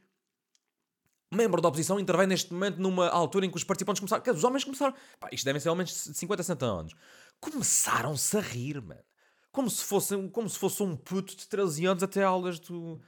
Membro 1.31 1.61
da 1.61 1.69
oposição 1.69 2.01
intervém 2.01 2.27
neste 2.27 2.55
momento 2.55 2.79
numa 2.79 3.07
altura 3.09 3.45
em 3.45 3.51
que 3.51 3.57
os 3.57 3.65
participantes 3.65 4.01
começaram. 4.01 4.23
Que 4.23 4.31
os 4.31 4.45
homens 4.45 4.65
começaram. 4.65 4.95
Pá, 5.21 5.29
isto 5.31 5.45
devem 5.45 5.61
ser 5.61 5.69
homens 5.69 5.91
de 5.91 6.15
50, 6.15 6.43
60 6.43 6.65
anos. 6.65 6.95
Começaram-se 7.39 8.37
a 8.37 8.41
rir, 8.41 8.81
mano. 8.81 9.05
Como 9.53 9.69
se, 9.69 9.85
fosse, 9.85 10.29
como 10.29 10.49
se 10.49 10.59
fosse 10.59 10.83
um 10.83 10.97
puto 10.97 11.37
de 11.37 11.47
13 11.47 11.87
anos 11.87 12.03
até 12.03 12.23
aulas 12.23 12.59
do, 12.59 13.01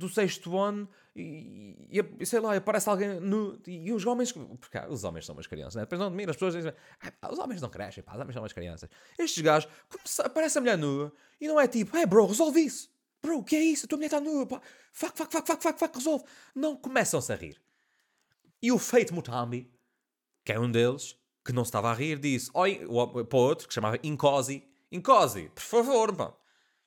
do 0.00 0.08
sexto 0.08 0.58
ano 0.58 0.88
e, 1.14 1.76
e, 2.18 2.26
sei 2.26 2.40
lá, 2.40 2.56
aparece 2.56 2.88
alguém 2.88 3.20
no, 3.20 3.60
e 3.66 3.92
os 3.92 4.06
homens, 4.06 4.32
porque 4.32 4.78
ah, 4.78 4.88
os 4.88 5.04
homens 5.04 5.26
são 5.26 5.34
umas 5.34 5.46
crianças, 5.46 5.74
né? 5.74 5.82
depois 5.82 6.00
não 6.00 6.08
admira, 6.08 6.30
as 6.30 6.36
pessoas 6.36 6.54
dizem, 6.54 6.72
ah, 7.20 7.30
os 7.30 7.38
homens 7.38 7.60
não 7.60 7.68
crescem, 7.68 8.02
pá, 8.02 8.14
os 8.14 8.20
homens 8.20 8.32
são 8.32 8.42
umas 8.42 8.52
crianças. 8.52 8.88
Estes 9.18 9.42
gajos, 9.42 9.70
aparece 10.24 10.56
a 10.56 10.60
mulher 10.60 10.78
nua 10.78 11.12
e 11.38 11.46
não 11.46 11.60
é 11.60 11.68
tipo, 11.68 11.96
é 11.96 12.06
bro, 12.06 12.26
resolve 12.26 12.60
isso, 12.60 12.90
bro, 13.22 13.38
o 13.38 13.44
que 13.44 13.54
é 13.56 13.62
isso? 13.62 13.84
A 13.84 13.88
tua 13.88 13.96
mulher 13.96 14.06
está 14.06 14.20
nua, 14.20 14.46
pá, 14.46 14.60
fuck, 14.92 15.16
fuck, 15.16 15.30
fuck, 15.30 15.46
fuck, 15.46 15.62
fuck, 15.62 15.78
fuck, 15.78 15.96
resolve. 15.96 16.24
Não, 16.54 16.74
começam-se 16.76 17.30
a 17.32 17.36
rir. 17.36 17.60
E 18.62 18.72
o 18.72 18.78
feito 18.78 19.14
Mutambi, 19.14 19.70
que 20.44 20.52
é 20.52 20.58
um 20.58 20.70
deles, 20.70 21.16
que 21.44 21.52
não 21.52 21.62
estava 21.62 21.90
a 21.90 21.94
rir, 21.94 22.18
disse, 22.18 22.50
oi, 22.54 22.86
para 23.28 23.38
outro, 23.38 23.68
que 23.68 23.74
chamava 23.74 23.98
Incosi, 24.02 24.66
Incosi, 24.90 25.50
por 25.54 25.62
favor, 25.62 26.14
pá, 26.16 26.34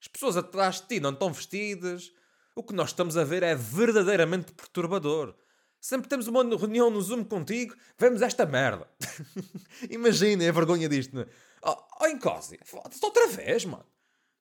as 0.02 0.08
pessoas 0.08 0.36
atrás 0.36 0.82
de 0.82 0.88
ti 0.88 1.00
não 1.00 1.12
estão 1.12 1.32
vestidas 1.32 2.12
o 2.56 2.64
que 2.64 2.74
nós 2.74 2.90
estamos 2.90 3.18
a 3.18 3.24
ver 3.24 3.44
é 3.44 3.56
verdadeiramente 3.56 4.54
perturbador. 4.54 5.36
Sempre 5.80 6.08
temos 6.08 6.28
uma 6.28 6.44
reunião 6.44 6.90
no 6.90 7.02
Zoom 7.02 7.24
contigo, 7.24 7.76
vemos 7.98 8.22
esta 8.22 8.46
merda. 8.46 8.88
Imaginem 9.90 10.48
a 10.48 10.52
vergonha 10.52 10.88
disto. 10.88 11.16
Né? 11.16 11.26
Oh, 11.62 11.76
oh 12.02 12.08
Incosi, 12.08 12.60
foda-se 12.64 13.04
outra 13.04 13.28
vez, 13.28 13.66
mano. 13.66 13.86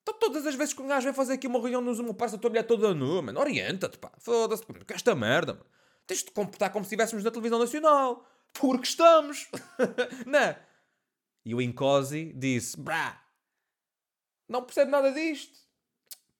Então, 0.02 0.14
todas 0.18 0.46
as 0.46 0.54
vezes 0.54 0.74
que 0.74 0.82
um 0.82 0.88
gajo 0.88 1.04
vem 1.04 1.14
fazer 1.14 1.34
aqui 1.34 1.46
uma 1.46 1.58
reunião 1.58 1.80
no 1.80 1.94
Zoom, 1.94 2.12
passa 2.14 2.36
a 2.36 2.38
tua 2.38 2.50
mulher 2.50 2.64
toda 2.64 2.92
nua, 2.92 3.22
mano. 3.22 3.40
Orienta-te, 3.40 3.98
pá. 3.98 4.10
Foda-se, 4.18 4.64
com 4.64 4.74
esta 4.92 5.14
merda, 5.14 5.54
mano. 5.54 5.66
Tens 6.06 6.24
de 6.24 6.30
comportar 6.32 6.72
como 6.72 6.84
se 6.84 6.88
estivéssemos 6.88 7.24
na 7.24 7.30
televisão 7.30 7.58
nacional. 7.58 8.28
Porque 8.52 8.86
estamos. 8.86 9.48
não 10.26 10.38
é? 10.38 10.60
E 11.44 11.54
o 11.54 11.60
Incosi 11.60 12.32
disse, 12.34 12.78
brá, 12.78 13.20
não 14.48 14.62
percebe 14.62 14.90
nada 14.90 15.10
disto. 15.12 15.58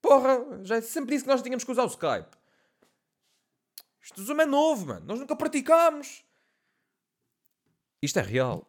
Porra, 0.03 0.65
já 0.65 0.83
sempre 0.83 1.13
disse 1.15 1.25
que 1.25 1.31
nós 1.31 1.41
tínhamos 1.41 1.65
que 1.65 1.71
usar 1.71 1.85
o 1.85 1.87
Skype. 1.87 2.37
Isto 4.03 4.17
do 4.17 4.27
Zoom 4.27 4.41
é 4.41 4.47
novo, 4.47 4.87
mano. 4.87 5.07
Nós 5.07 5.21
nunca 5.21 5.37
praticámos. 5.37 6.25
Isto 8.03 8.19
é 8.19 8.23
real. 8.23 8.69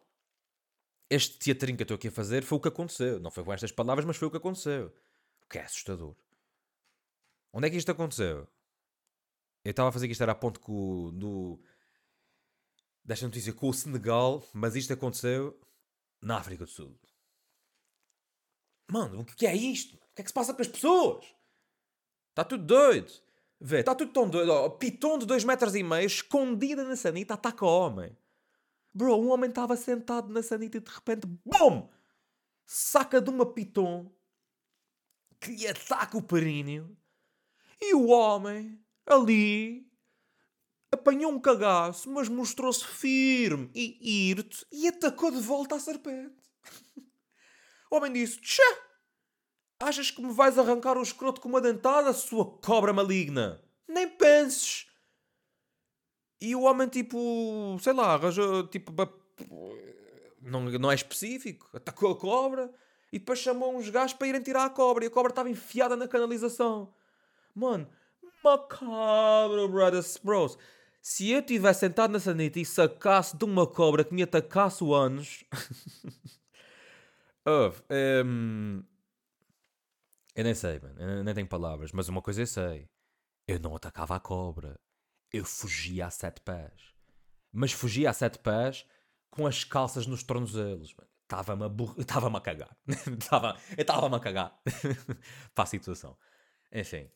Este 1.10 1.36
teatrinho 1.36 1.76
que 1.76 1.82
eu 1.82 1.84
estou 1.84 1.96
aqui 1.96 2.08
a 2.08 2.12
fazer 2.12 2.44
foi 2.44 2.56
o 2.56 2.60
que 2.60 2.68
aconteceu. 2.68 3.18
Não 3.18 3.32
foi 3.32 3.42
com 3.42 3.52
estas 3.52 3.72
palavras, 3.72 4.06
mas 4.06 4.16
foi 4.16 4.28
o 4.28 4.30
que 4.30 4.36
aconteceu. 4.36 4.94
O 5.42 5.48
que 5.48 5.58
é 5.58 5.62
assustador. 5.64 6.14
Onde 7.52 7.66
é 7.66 7.70
que 7.70 7.76
isto 7.76 7.90
aconteceu? 7.90 8.48
Eu 9.64 9.70
estava 9.70 9.88
a 9.88 9.92
fazer 9.92 10.06
que 10.06 10.12
isto 10.12 10.22
era 10.22 10.32
a 10.32 10.36
ponto 10.36 10.60
com, 10.60 11.10
do, 11.12 11.60
desta 13.04 13.26
notícia 13.26 13.52
com 13.52 13.68
o 13.68 13.74
Senegal, 13.74 14.46
mas 14.52 14.76
isto 14.76 14.92
aconteceu 14.92 15.58
na 16.22 16.38
África 16.38 16.64
do 16.64 16.70
Sul. 16.70 16.98
Mano, 18.90 19.20
o 19.20 19.24
que 19.24 19.46
é 19.46 19.54
isto? 19.54 19.98
O 20.14 20.16
que 20.16 20.22
é 20.22 20.24
que 20.24 20.30
se 20.30 20.34
passa 20.34 20.54
com 20.54 20.62
as 20.62 20.68
pessoas? 20.68 21.24
Está 22.30 22.44
tudo 22.44 22.64
doido. 22.64 23.12
Vê, 23.60 23.80
está 23.80 23.96
tudo 23.96 24.12
tão 24.12 24.30
doido. 24.30 24.52
Ó, 24.52 24.68
piton 24.70 25.18
de 25.18 25.26
2 25.26 25.42
metros 25.42 25.74
e 25.74 25.82
meio, 25.82 26.06
escondida 26.06 26.84
na 26.84 26.94
sanita, 26.94 27.34
ataca 27.34 27.64
o 27.64 27.68
homem. 27.68 28.16
Bro, 28.92 29.16
um 29.16 29.30
homem 29.30 29.50
estava 29.50 29.76
sentado 29.76 30.32
na 30.32 30.40
sanita 30.40 30.76
e 30.76 30.80
de 30.80 30.88
repente, 30.88 31.26
BUM! 31.26 31.88
Saca 32.64 33.20
de 33.20 33.28
uma 33.28 33.44
piton 33.44 34.08
que 35.40 35.50
lhe 35.50 35.66
ataca 35.66 36.16
o 36.16 36.22
períneo. 36.22 36.96
E 37.80 37.92
o 37.92 38.06
homem, 38.06 38.80
ali, 39.04 39.90
apanhou 40.92 41.32
um 41.32 41.40
cagaço, 41.40 42.08
mas 42.08 42.28
mostrou-se 42.28 42.86
firme 42.86 43.68
e 43.74 44.30
irto 44.30 44.64
e 44.70 44.86
atacou 44.86 45.32
de 45.32 45.40
volta 45.40 45.74
a 45.74 45.80
serpente. 45.80 46.36
o 47.90 47.96
homem 47.96 48.12
disse, 48.12 48.40
tchá! 48.40 48.93
Achas 49.80 50.10
que 50.10 50.22
me 50.22 50.32
vais 50.32 50.58
arrancar 50.58 50.96
o 50.96 51.02
escroto 51.02 51.40
com 51.40 51.48
uma 51.48 51.60
dentada, 51.60 52.12
sua 52.12 52.44
cobra 52.44 52.92
maligna? 52.92 53.60
Nem 53.88 54.08
penses! 54.08 54.86
E 56.40 56.54
o 56.54 56.62
homem, 56.62 56.88
tipo, 56.88 57.78
sei 57.80 57.92
lá, 57.92 58.14
arranjou, 58.14 58.66
tipo, 58.66 58.92
não, 60.42 60.62
não 60.62 60.90
é 60.90 60.94
específico, 60.94 61.68
atacou 61.74 62.12
a 62.12 62.16
cobra 62.16 62.70
e 63.12 63.18
depois 63.18 63.38
chamou 63.38 63.76
uns 63.76 63.88
gajos 63.88 64.12
para 64.12 64.26
irem 64.26 64.42
tirar 64.42 64.64
a 64.64 64.70
cobra 64.70 65.04
e 65.04 65.06
a 65.06 65.10
cobra 65.10 65.30
estava 65.30 65.48
enfiada 65.48 65.96
na 65.96 66.08
canalização. 66.08 66.92
Mano, 67.54 67.88
macabro, 68.42 69.68
brothers, 69.68 70.18
bros. 70.22 70.58
Se 71.00 71.30
eu 71.30 71.40
estivesse 71.40 71.80
sentado 71.80 72.12
na 72.12 72.20
sanita 72.20 72.58
e 72.58 72.64
sacasse 72.64 73.36
de 73.36 73.44
uma 73.44 73.66
cobra 73.66 74.04
que 74.04 74.14
me 74.14 74.22
atacasse 74.22 74.82
o 74.82 74.94
anos. 74.94 75.44
oh, 77.46 77.70
um, 78.24 78.82
eu 80.34 80.44
nem 80.44 80.54
sei, 80.54 80.80
mano. 80.80 81.00
Eu 81.00 81.24
nem 81.24 81.34
tenho 81.34 81.48
palavras. 81.48 81.92
Mas 81.92 82.08
uma 82.08 82.22
coisa 82.22 82.42
eu 82.42 82.46
sei. 82.46 82.88
Eu 83.46 83.60
não 83.60 83.76
atacava 83.76 84.16
a 84.16 84.20
cobra. 84.20 84.78
Eu 85.32 85.44
fugia 85.44 86.06
a 86.06 86.10
sete 86.10 86.40
pés. 86.40 86.94
Mas 87.52 87.72
fugia 87.72 88.10
a 88.10 88.12
sete 88.12 88.38
pés 88.38 88.86
com 89.30 89.46
as 89.46 89.64
calças 89.64 90.06
nos 90.06 90.22
tornozelos, 90.22 90.94
mano. 90.94 91.10
Estava-me 91.22 91.64
a, 91.64 92.00
estava 92.00 92.28
a 92.36 92.40
cagar. 92.40 92.76
estava... 92.86 93.56
Eu 93.76 93.82
estava-me 93.82 94.16
a 94.16 94.20
cagar 94.20 94.60
para 95.54 95.64
a 95.64 95.66
situação. 95.66 96.16
Enfim. 96.72 97.08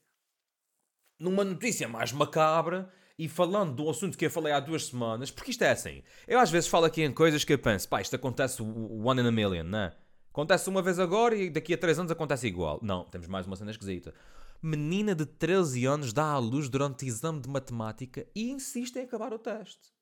Numa 1.19 1.45
notícia 1.45 1.89
mais 1.89 2.13
macabra 2.13 2.93
e 3.19 3.29
falando 3.29 3.85
um 3.85 3.91
assunto 3.91 4.17
que 4.17 4.27
eu 4.27 4.31
falei 4.31 4.53
há 4.53 4.61
duas 4.61 4.87
semanas, 4.87 5.31
porque 5.31 5.51
isto 5.51 5.65
é 5.65 5.71
assim. 5.71 6.05
Eu 6.27 6.39
às 6.39 6.51
vezes 6.51 6.69
falo 6.69 6.85
aqui 6.85 7.03
em 7.03 7.13
coisas 7.13 7.43
que 7.43 7.53
eu 7.53 7.59
penso, 7.59 7.89
pá, 7.89 8.01
isto 8.01 8.15
acontece 8.15 8.63
one 8.63 9.21
in 9.21 9.27
a 9.27 9.33
million, 9.33 9.65
não 9.65 9.79
é? 9.81 9.97
Acontece 10.39 10.69
uma 10.69 10.81
vez 10.81 11.01
agora 11.01 11.35
e 11.35 11.51
daqui 11.51 11.75
a 11.75 11.77
3 11.77 11.99
anos 11.99 12.13
acontece 12.13 12.47
igual. 12.47 12.79
Não, 12.81 13.03
temos 13.07 13.27
mais 13.27 13.45
uma 13.45 13.57
cena 13.57 13.73
esquisita. 13.73 14.15
Menina 14.63 15.13
de 15.13 15.27
13 15.27 15.85
anos 15.85 16.13
dá 16.13 16.27
à 16.27 16.39
luz 16.39 16.69
durante 16.69 17.05
exame 17.05 17.41
de 17.41 17.49
matemática 17.49 18.25
e 18.37 18.49
insiste 18.49 18.95
em 18.95 19.03
acabar 19.03 19.33
o 19.33 19.39
teste. 19.41 19.93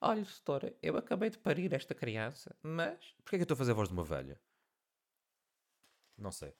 Olha, 0.00 0.22
doutora, 0.22 0.74
eu 0.82 0.96
acabei 0.96 1.28
de 1.28 1.36
parir 1.36 1.74
esta 1.74 1.94
criança, 1.94 2.56
mas. 2.62 3.12
Porquê 3.22 3.36
é 3.36 3.38
que 3.38 3.42
eu 3.42 3.42
estou 3.42 3.54
a 3.54 3.58
fazer 3.58 3.72
a 3.72 3.74
voz 3.74 3.88
de 3.90 3.92
uma 3.92 4.02
velha? 4.02 4.40
Não 6.16 6.32
sei. 6.32 6.54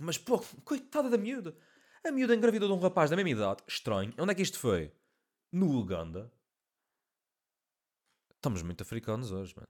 Mas, 0.00 0.18
pô, 0.18 0.42
coitada 0.64 1.08
da 1.08 1.16
miúda. 1.16 1.56
A 2.02 2.10
miúda 2.10 2.34
engravidou 2.34 2.66
de 2.66 2.74
um 2.74 2.80
rapaz 2.80 3.08
da 3.08 3.14
mesma 3.14 3.30
idade. 3.30 3.62
Estranho. 3.68 4.12
Onde 4.18 4.32
é 4.32 4.34
que 4.34 4.42
isto 4.42 4.58
foi? 4.58 4.92
No 5.52 5.78
Uganda. 5.78 6.28
Estamos 8.34 8.62
muito 8.62 8.82
africanos 8.82 9.30
hoje, 9.30 9.54
mano. 9.54 9.68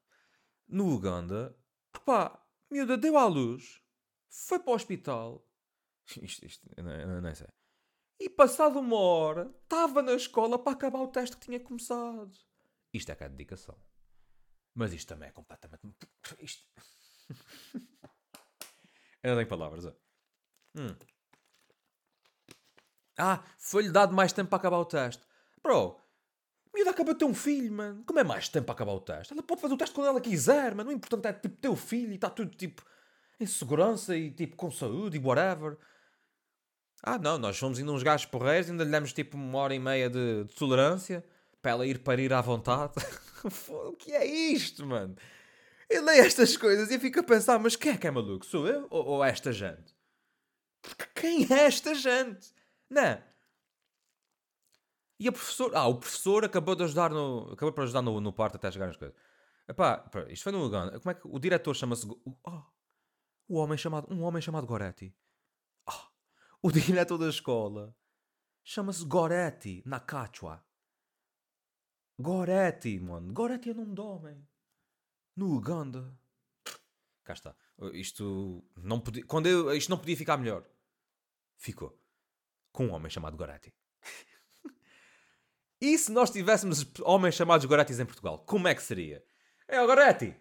No 0.67 0.89
Uganda, 0.89 1.55
Pá, 2.05 2.41
miúda 2.71 2.97
deu 2.97 3.17
à 3.17 3.27
luz, 3.27 3.83
foi 4.29 4.59
para 4.59 4.73
o 4.73 4.75
hospital. 4.75 5.47
Isto, 6.21 6.45
isto, 6.45 6.69
não, 6.77 7.23
não 7.23 7.35
sei. 7.35 7.49
E 8.21 8.29
passado 8.29 8.79
uma 8.79 8.99
hora, 8.99 9.55
estava 9.63 10.03
na 10.03 10.13
escola 10.13 10.59
para 10.59 10.73
acabar 10.73 11.01
o 11.01 11.09
teste 11.09 11.37
que 11.37 11.47
tinha 11.47 11.59
começado. 11.59 12.31
Isto 12.93 13.11
é 13.11 13.15
que 13.15 13.25
é 13.25 13.29
dedicação. 13.29 13.77
Mas 14.75 14.93
isto 14.93 15.09
também 15.09 15.29
é 15.29 15.33
completamente. 15.33 15.83
Isto. 16.39 16.65
Eu 19.23 19.31
não 19.31 19.37
tenho 19.37 19.49
palavras. 19.49 19.87
Hum. 20.77 20.95
Ah, 23.19 23.43
foi-lhe 23.59 23.91
dado 23.91 24.15
mais 24.15 24.33
tempo 24.33 24.51
para 24.51 24.59
acabar 24.59 24.79
o 24.79 24.85
teste. 24.85 25.25
Bro, 25.63 26.01
A 26.75 26.77
miúda 26.77 26.91
acaba 26.91 27.13
de 27.13 27.21
ter 27.21 27.25
um 27.25 27.35
filho, 27.35 27.73
mano. 27.73 28.03
Como 28.05 28.19
é 28.19 28.25
mais 28.25 28.49
tempo 28.49 28.67
para 28.67 28.75
acabar 28.75 28.93
o 28.95 29.01
teste? 29.01 29.33
Ela 29.33 29.45
pode 29.45 29.61
fazer 29.61 29.75
o 29.75 29.77
teste 29.77 29.95
quando 29.95 30.09
ela 30.09 30.21
quiser, 30.21 30.75
mano. 30.75 30.91
O 30.91 30.93
importante 30.93 31.29
é, 31.29 31.33
tipo, 31.33 31.57
ter 31.57 31.69
o 31.69 31.77
filho 31.77 32.11
e 32.11 32.17
está 32.17 32.29
tudo, 32.29 32.51
tipo, 32.57 32.85
em 33.39 33.47
segurança 33.47 34.17
e, 34.17 34.29
tipo, 34.33 34.57
com 34.57 34.73
saúde 34.73 35.17
e 35.17 35.21
whatever. 35.21 35.79
Ah, 37.01 37.17
não, 37.17 37.39
nós 37.39 37.57
somos 37.57 37.79
ainda 37.79 37.93
uns 37.93 38.03
gajos 38.03 38.27
porreiros, 38.27 38.69
ainda 38.69 38.83
lhe 38.83 38.91
damos, 38.91 39.13
tipo, 39.13 39.37
uma 39.37 39.59
hora 39.61 39.73
e 39.73 39.79
meia 39.79 40.11
de, 40.11 40.45
de 40.45 40.55
tolerância 40.57 41.25
para 41.63 41.71
ela 41.71 41.87
ir 41.87 42.01
parir 42.01 42.33
à 42.33 42.41
vontade. 42.41 42.95
o 43.71 43.93
que 43.93 44.11
é 44.11 44.27
isto, 44.27 44.85
mano? 44.85 45.15
Eu 45.89 46.05
leio 46.05 46.25
estas 46.25 46.57
coisas 46.57 46.91
e 46.91 46.99
fico 46.99 47.21
a 47.21 47.23
pensar, 47.23 47.57
mas 47.61 47.77
quem 47.77 47.93
é 47.93 47.97
que 47.97 48.09
é 48.09 48.11
maluco? 48.11 48.45
Sou 48.45 48.67
eu 48.67 48.89
ou, 48.91 49.07
ou 49.07 49.25
esta 49.25 49.53
gente? 49.53 49.95
Quem 51.15 51.47
é 51.49 51.67
esta 51.67 51.95
gente? 51.95 52.53
Não. 52.91 53.23
E 55.19 55.29
a 55.29 55.33
professora... 55.33 55.79
Ah, 55.79 55.87
o 55.87 55.99
professor 55.99 56.45
acabou 56.45 56.75
de 56.75 56.85
ajudar 56.85 57.11
no... 57.11 57.53
Acabou 57.53 57.73
por 57.73 57.85
ajudar 57.85 58.03
no, 58.03 58.21
no 58.21 58.33
parto 58.33 58.57
até 58.57 58.71
chegar 58.71 58.89
as 58.89 58.97
coisas. 58.97 59.17
Epá, 59.69 60.11
isto 60.29 60.43
foi 60.43 60.53
no 60.53 60.65
Uganda. 60.65 60.99
Como 60.99 61.11
é 61.11 61.15
que... 61.15 61.27
O 61.27 61.39
diretor 61.39 61.75
chama-se... 61.75 62.07
Oh, 62.07 62.63
o 63.49 63.57
homem 63.57 63.79
chamado... 63.79 64.13
Um 64.13 64.23
homem 64.23 64.43
chamado 64.43 64.67
Goretti. 64.67 65.15
Oh, 65.89 66.69
o 66.69 66.73
diretor 66.73 67.19
da 67.19 67.29
escola 67.29 67.95
chama-se 68.65 69.05
Goretti 69.05 69.83
Nakachwa. 69.87 70.65
Goretti, 72.19 72.99
mano. 73.01 73.33
Goretti 73.33 73.71
é 73.71 73.75
nome 73.75 73.95
de 73.95 74.01
homem. 74.01 74.49
No 75.37 75.55
Uganda. 75.57 76.17
Cá 77.25 77.33
está. 77.33 77.57
Isto 77.93 78.65
não 78.77 79.01
podia, 79.01 79.25
quando 79.27 79.47
eu, 79.47 79.75
isto 79.75 79.91
não 79.91 79.99
podia 79.99 80.17
ficar 80.17 80.37
melhor. 80.37 80.69
Ficou. 81.57 81.99
Com 82.73 82.87
um 82.87 82.93
homem 82.93 83.11
chamado 83.11 83.37
Goretti. 83.37 83.75
e 85.85 85.99
se 85.99 86.11
nós 86.11 86.31
tivéssemos 86.31 86.87
homens 87.03 87.35
chamados 87.35 87.67
Gorettis 87.67 88.01
em 88.01 88.07
Portugal? 88.07 88.39
Como 88.39 88.67
é 88.67 88.75
que 88.75 88.83
seria? 88.83 89.23
É 89.69 89.83
o 89.83 89.87
Goretti! 89.87 90.35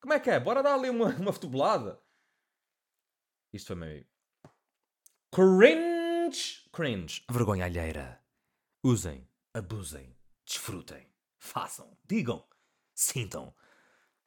Como 0.00 0.12
é 0.12 0.20
que 0.20 0.30
é? 0.30 0.38
Bora 0.38 0.62
dar 0.62 0.74
ali 0.74 0.88
uma, 0.88 1.08
uma 1.16 1.32
futebolada. 1.32 2.00
Isto 3.52 3.68
foi 3.68 3.76
meio... 3.76 4.06
Cringe! 5.34 6.62
Cringe. 6.72 7.24
Vergonha 7.28 7.64
alheira. 7.64 8.22
Usem. 8.84 9.28
Abusem. 9.52 10.16
Desfrutem. 10.46 11.08
Façam. 11.40 11.98
Digam. 12.04 12.46
Sintam. 12.94 13.52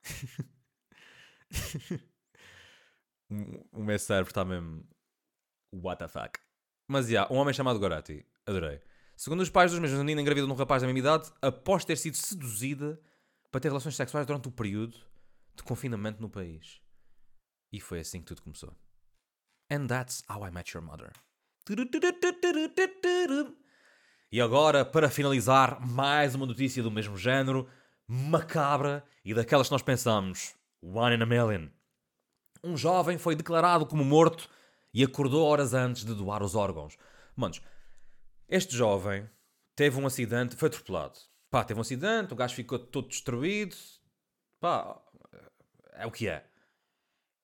o 3.71 3.83
meu 3.83 3.99
cérebro 3.99 4.31
está 4.31 4.43
mesmo. 4.43 4.85
What 5.73 5.99
the 5.99 6.09
fuck? 6.09 6.41
Mas, 6.87 7.07
já, 7.07 7.11
yeah, 7.11 7.33
um 7.33 7.37
homem 7.37 7.53
chamado 7.53 7.79
Goretti. 7.79 8.25
Adorei. 8.45 8.81
Segundo 9.15 9.41
os 9.41 9.49
pais 9.49 9.71
dos 9.71 9.79
mesmos, 9.79 9.99
a 9.99 10.03
menina 10.03 10.21
engravida 10.21 10.45
num 10.45 10.55
rapaz 10.55 10.81
da 10.81 10.87
mesma 10.87 10.99
idade 10.99 11.31
após 11.41 11.85
ter 11.85 11.97
sido 11.97 12.17
seduzida 12.17 12.99
para 13.49 13.61
ter 13.61 13.69
relações 13.69 13.95
sexuais 13.95 14.25
durante 14.27 14.49
o 14.49 14.51
período 14.51 14.97
de 15.55 15.63
confinamento 15.63 16.21
no 16.21 16.29
país. 16.29 16.81
E 17.71 17.79
foi 17.79 17.99
assim 17.99 18.19
que 18.19 18.25
tudo 18.25 18.41
começou. 18.41 18.75
And 19.71 19.87
that's 19.87 20.23
how 20.29 20.45
I 20.45 20.51
met 20.51 20.75
your 20.75 20.85
mother. 20.85 21.11
E 24.31 24.41
agora, 24.41 24.83
para 24.83 25.09
finalizar, 25.09 25.79
mais 25.85 26.35
uma 26.35 26.45
notícia 26.45 26.83
do 26.83 26.91
mesmo 26.91 27.17
género, 27.17 27.67
macabra 28.07 29.03
e 29.23 29.33
daquelas 29.33 29.67
que 29.67 29.71
nós 29.71 29.81
pensamos, 29.81 30.53
one 30.81 31.15
in 31.15 31.21
a 31.21 31.25
million. 31.25 31.69
Um 32.63 32.75
jovem 32.75 33.17
foi 33.17 33.35
declarado 33.35 33.85
como 33.85 34.03
morto 34.03 34.49
e 34.93 35.03
acordou 35.03 35.45
horas 35.45 35.73
antes 35.73 36.03
de 36.03 36.13
doar 36.13 36.43
os 36.43 36.55
órgãos. 36.55 36.97
Manos, 37.35 37.61
este 38.47 38.75
jovem 38.75 39.29
teve 39.75 39.99
um 39.99 40.05
acidente, 40.05 40.55
foi 40.55 40.67
atropelado. 40.67 41.19
Pá, 41.49 41.63
teve 41.63 41.79
um 41.79 41.81
acidente, 41.81 42.33
o 42.33 42.35
gajo 42.35 42.55
ficou 42.55 42.79
todo 42.79 43.07
destruído. 43.07 43.75
Pá, 44.59 45.01
é 45.93 46.05
o 46.05 46.11
que 46.11 46.27
é. 46.27 46.49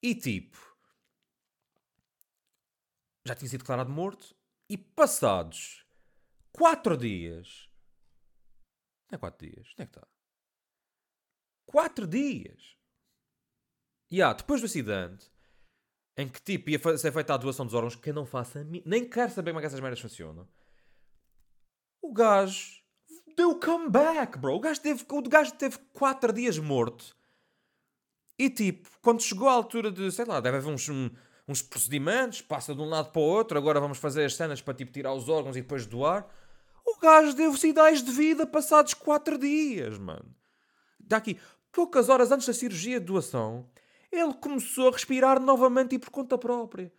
E 0.02 0.16
tipo, 0.16 0.58
já 3.26 3.36
tinha 3.36 3.50
sido 3.50 3.62
declarado 3.62 3.92
morto 3.92 4.36
e 4.70 4.78
passados 4.78 5.86
quatro 6.52 6.98
dias. 6.98 7.70
Não 9.10 9.18
é 9.18 9.20
quatro 9.20 9.48
dias, 9.48 9.68
onde 9.74 9.84
é 9.84 9.86
que 9.86 9.98
está? 9.98 10.08
Quatro 11.66 12.08
dias. 12.08 12.78
E 14.10 14.18
yeah, 14.18 14.36
depois 14.38 14.60
do 14.60 14.66
acidente, 14.66 15.32
em 16.18 16.28
que 16.28 16.42
tipo 16.42 16.70
ia 16.70 16.98
ser 16.98 17.12
feita 17.12 17.34
a 17.34 17.38
doação 17.38 17.66
dos 17.66 17.74
órgãos, 17.74 17.96
que 17.96 18.10
eu 18.10 18.14
não 18.14 18.26
faço 18.26 18.60
a 18.60 18.64
mim, 18.64 18.82
nem 18.86 19.10
quero 19.10 19.32
saber 19.32 19.52
como 19.52 19.60
é 19.60 19.62
que 19.62 19.68
essas 19.68 19.80
merdas 19.80 20.00
funcionam. 20.00 20.48
O 22.02 22.12
gajo 22.12 22.82
deu 23.36 23.60
comeback, 23.60 24.38
bro. 24.38 24.56
O 24.56 24.60
gajo 24.60 24.82
teve, 24.82 25.06
o 25.10 25.22
gajo 25.22 25.54
teve 25.54 25.78
4 25.94 26.34
dias 26.34 26.58
morto. 26.58 27.16
E 28.38 28.50
tipo, 28.50 28.90
quando 29.02 29.22
chegou 29.22 29.48
à 29.48 29.54
altura 29.54 29.92
de, 29.92 30.12
sei 30.12 30.26
lá, 30.26 30.40
deve 30.40 30.58
haver 30.58 30.72
uns, 30.72 30.90
um, 30.90 31.10
uns 31.48 31.62
procedimentos, 31.62 32.42
passa 32.42 32.74
de 32.74 32.82
um 32.82 32.90
lado 32.90 33.12
para 33.12 33.22
o 33.22 33.26
outro, 33.26 33.58
agora 33.58 33.80
vamos 33.80 34.00
fazer 34.00 34.26
as 34.26 34.36
cenas 34.36 34.62
para 34.62 34.74
tipo 34.74 34.92
tirar 34.92 35.14
os 35.14 35.30
órgãos 35.30 35.56
e 35.56 35.62
depois 35.62 35.86
doar. 35.86 36.28
O 36.86 36.98
gajo 36.98 37.34
deu 37.34 37.56
sinais 37.56 38.02
de 38.02 38.12
vida 38.12 38.48
passados 38.48 38.94
4 38.96 39.38
dias, 39.38 39.98
mano. 40.00 40.36
Daqui, 41.00 41.40
poucas 41.72 42.10
horas 42.10 42.32
antes 42.32 42.48
da 42.48 42.54
cirurgia 42.54 43.00
de 43.00 43.06
doação, 43.06 43.70
ele 44.12 44.34
começou 44.34 44.90
a 44.90 44.92
respirar 44.92 45.40
novamente 45.40 45.96
e 45.96 46.00
por 46.00 46.10
conta 46.10 46.38
própria. 46.38 46.92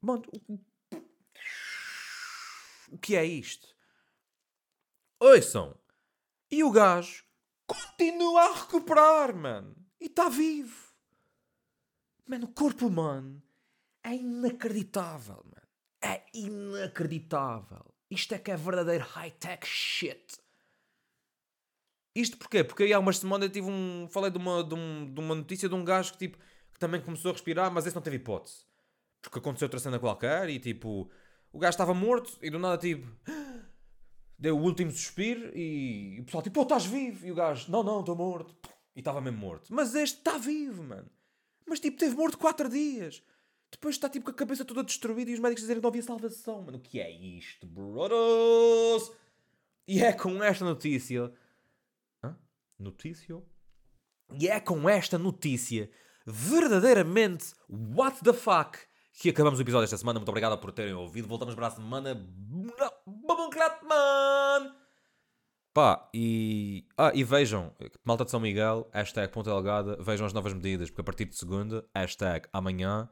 Mano, 0.00 0.22
o 2.94 2.98
que 2.98 3.16
é 3.16 3.24
isto? 3.24 3.74
Ouçam. 5.18 5.76
E 6.48 6.62
o 6.62 6.70
gajo 6.70 7.24
continua 7.66 8.42
a 8.42 8.54
recuperar, 8.54 9.34
mano. 9.34 9.74
E 10.00 10.06
está 10.06 10.28
vivo. 10.28 10.92
Mano, 12.24 12.46
o 12.46 12.52
corpo 12.52 12.86
humano 12.86 13.42
é 14.02 14.14
inacreditável, 14.14 15.44
mano. 15.44 15.68
É 16.00 16.22
inacreditável. 16.32 17.84
Isto 18.08 18.34
é 18.34 18.38
que 18.38 18.52
é 18.52 18.56
verdadeiro 18.56 19.04
high-tech 19.04 19.66
shit. 19.66 20.38
Isto 22.14 22.36
porquê? 22.36 22.62
Porque 22.62 22.84
aí 22.84 22.92
há 22.92 22.98
umas 23.00 23.18
semanas 23.18 23.48
eu 23.48 23.52
tive 23.52 23.68
um. 23.68 24.06
Falei 24.08 24.30
de 24.30 24.38
uma, 24.38 24.62
de, 24.62 24.74
um, 24.74 25.12
de 25.12 25.20
uma 25.20 25.34
notícia 25.34 25.68
de 25.68 25.74
um 25.74 25.84
gajo 25.84 26.12
que, 26.12 26.18
tipo, 26.18 26.38
que 26.72 26.78
também 26.78 27.00
começou 27.00 27.30
a 27.30 27.32
respirar, 27.32 27.72
mas 27.72 27.86
esse 27.86 27.96
não 27.96 28.02
teve 28.02 28.16
hipótese. 28.16 28.64
Porque 29.20 29.38
aconteceu 29.38 29.66
outra 29.66 29.80
cena 29.80 29.98
qualquer 29.98 30.48
e 30.48 30.60
tipo. 30.60 31.10
O 31.54 31.58
gajo 31.60 31.70
estava 31.70 31.94
morto 31.94 32.36
e 32.42 32.50
do 32.50 32.58
nada 32.58 32.76
tipo. 32.76 33.06
Deu 34.36 34.58
o 34.58 34.60
último 34.60 34.90
suspiro 34.90 35.56
e, 35.56 36.16
e 36.16 36.20
o 36.20 36.24
pessoal 36.24 36.42
tipo, 36.42 36.54
pô, 36.54 36.62
estás 36.62 36.84
vivo? 36.84 37.24
E 37.24 37.30
o 37.30 37.34
gajo, 37.34 37.70
não, 37.70 37.84
não, 37.84 38.00
estou 38.00 38.16
morto. 38.16 38.52
E 38.96 38.98
estava 38.98 39.20
mesmo 39.20 39.38
morto. 39.38 39.72
Mas 39.72 39.94
este 39.94 40.18
está 40.18 40.36
vivo, 40.36 40.82
mano. 40.82 41.08
Mas 41.64 41.78
tipo, 41.78 41.96
teve 41.96 42.16
morto 42.16 42.36
4 42.38 42.68
dias. 42.68 43.22
Depois 43.70 43.94
está 43.94 44.08
tipo 44.08 44.24
com 44.24 44.32
a 44.32 44.34
cabeça 44.34 44.64
toda 44.64 44.82
destruída 44.82 45.30
e 45.30 45.34
os 45.34 45.38
médicos 45.38 45.62
dizerem 45.62 45.80
que 45.80 45.84
não 45.84 45.90
havia 45.90 46.02
salvação. 46.02 46.60
Mano, 46.62 46.78
o 46.78 46.80
que 46.80 46.98
é 46.98 47.08
isto, 47.08 47.64
brothers? 47.68 49.12
E 49.86 50.02
é 50.02 50.12
com 50.12 50.42
esta 50.42 50.64
notícia 50.64 51.32
notícia. 52.76 53.40
E 54.32 54.48
é 54.48 54.58
com 54.58 54.88
esta 54.88 55.16
notícia 55.16 55.88
verdadeiramente 56.26 57.54
what 57.68 58.22
the 58.24 58.32
fuck 58.32 58.78
que 59.20 59.30
acabamos 59.30 59.58
o 59.58 59.62
episódio 59.62 59.84
desta 59.84 59.98
semana. 59.98 60.18
Muito 60.18 60.28
obrigado 60.28 60.58
por 60.58 60.72
terem 60.72 60.94
ouvido. 60.94 61.28
Voltamos 61.28 61.54
para 61.54 61.68
a 61.68 61.70
semana. 61.70 62.14
man! 63.88 64.74
Pá, 65.72 66.08
e. 66.14 66.86
Ah, 66.96 67.10
e 67.12 67.24
vejam, 67.24 67.72
malta 68.04 68.24
de 68.24 68.30
São 68.30 68.38
Miguel, 68.38 68.88
hashtag 68.92 69.32
Ponta 69.32 69.50
Delgada, 69.50 69.96
vejam 70.00 70.24
as 70.24 70.32
novas 70.32 70.52
medidas, 70.52 70.88
porque 70.88 71.00
a 71.00 71.04
partir 71.04 71.24
de 71.24 71.36
segunda, 71.36 71.84
hashtag 71.92 72.46
amanhã, 72.52 73.08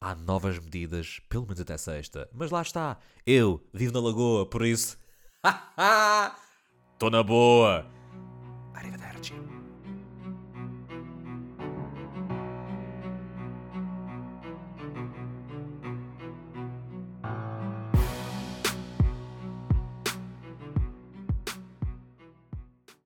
há 0.00 0.14
novas 0.14 0.56
medidas, 0.60 1.20
pelo 1.28 1.44
menos 1.44 1.60
até 1.60 1.76
sexta. 1.76 2.28
Mas 2.32 2.52
lá 2.52 2.62
está, 2.62 2.98
eu 3.26 3.60
vivo 3.74 3.92
na 3.92 4.00
Lagoa, 4.00 4.46
por 4.46 4.64
isso. 4.64 4.96
Estou 6.94 7.10
na 7.10 7.24
boa! 7.24 7.84
Arrivederci. 8.72 9.55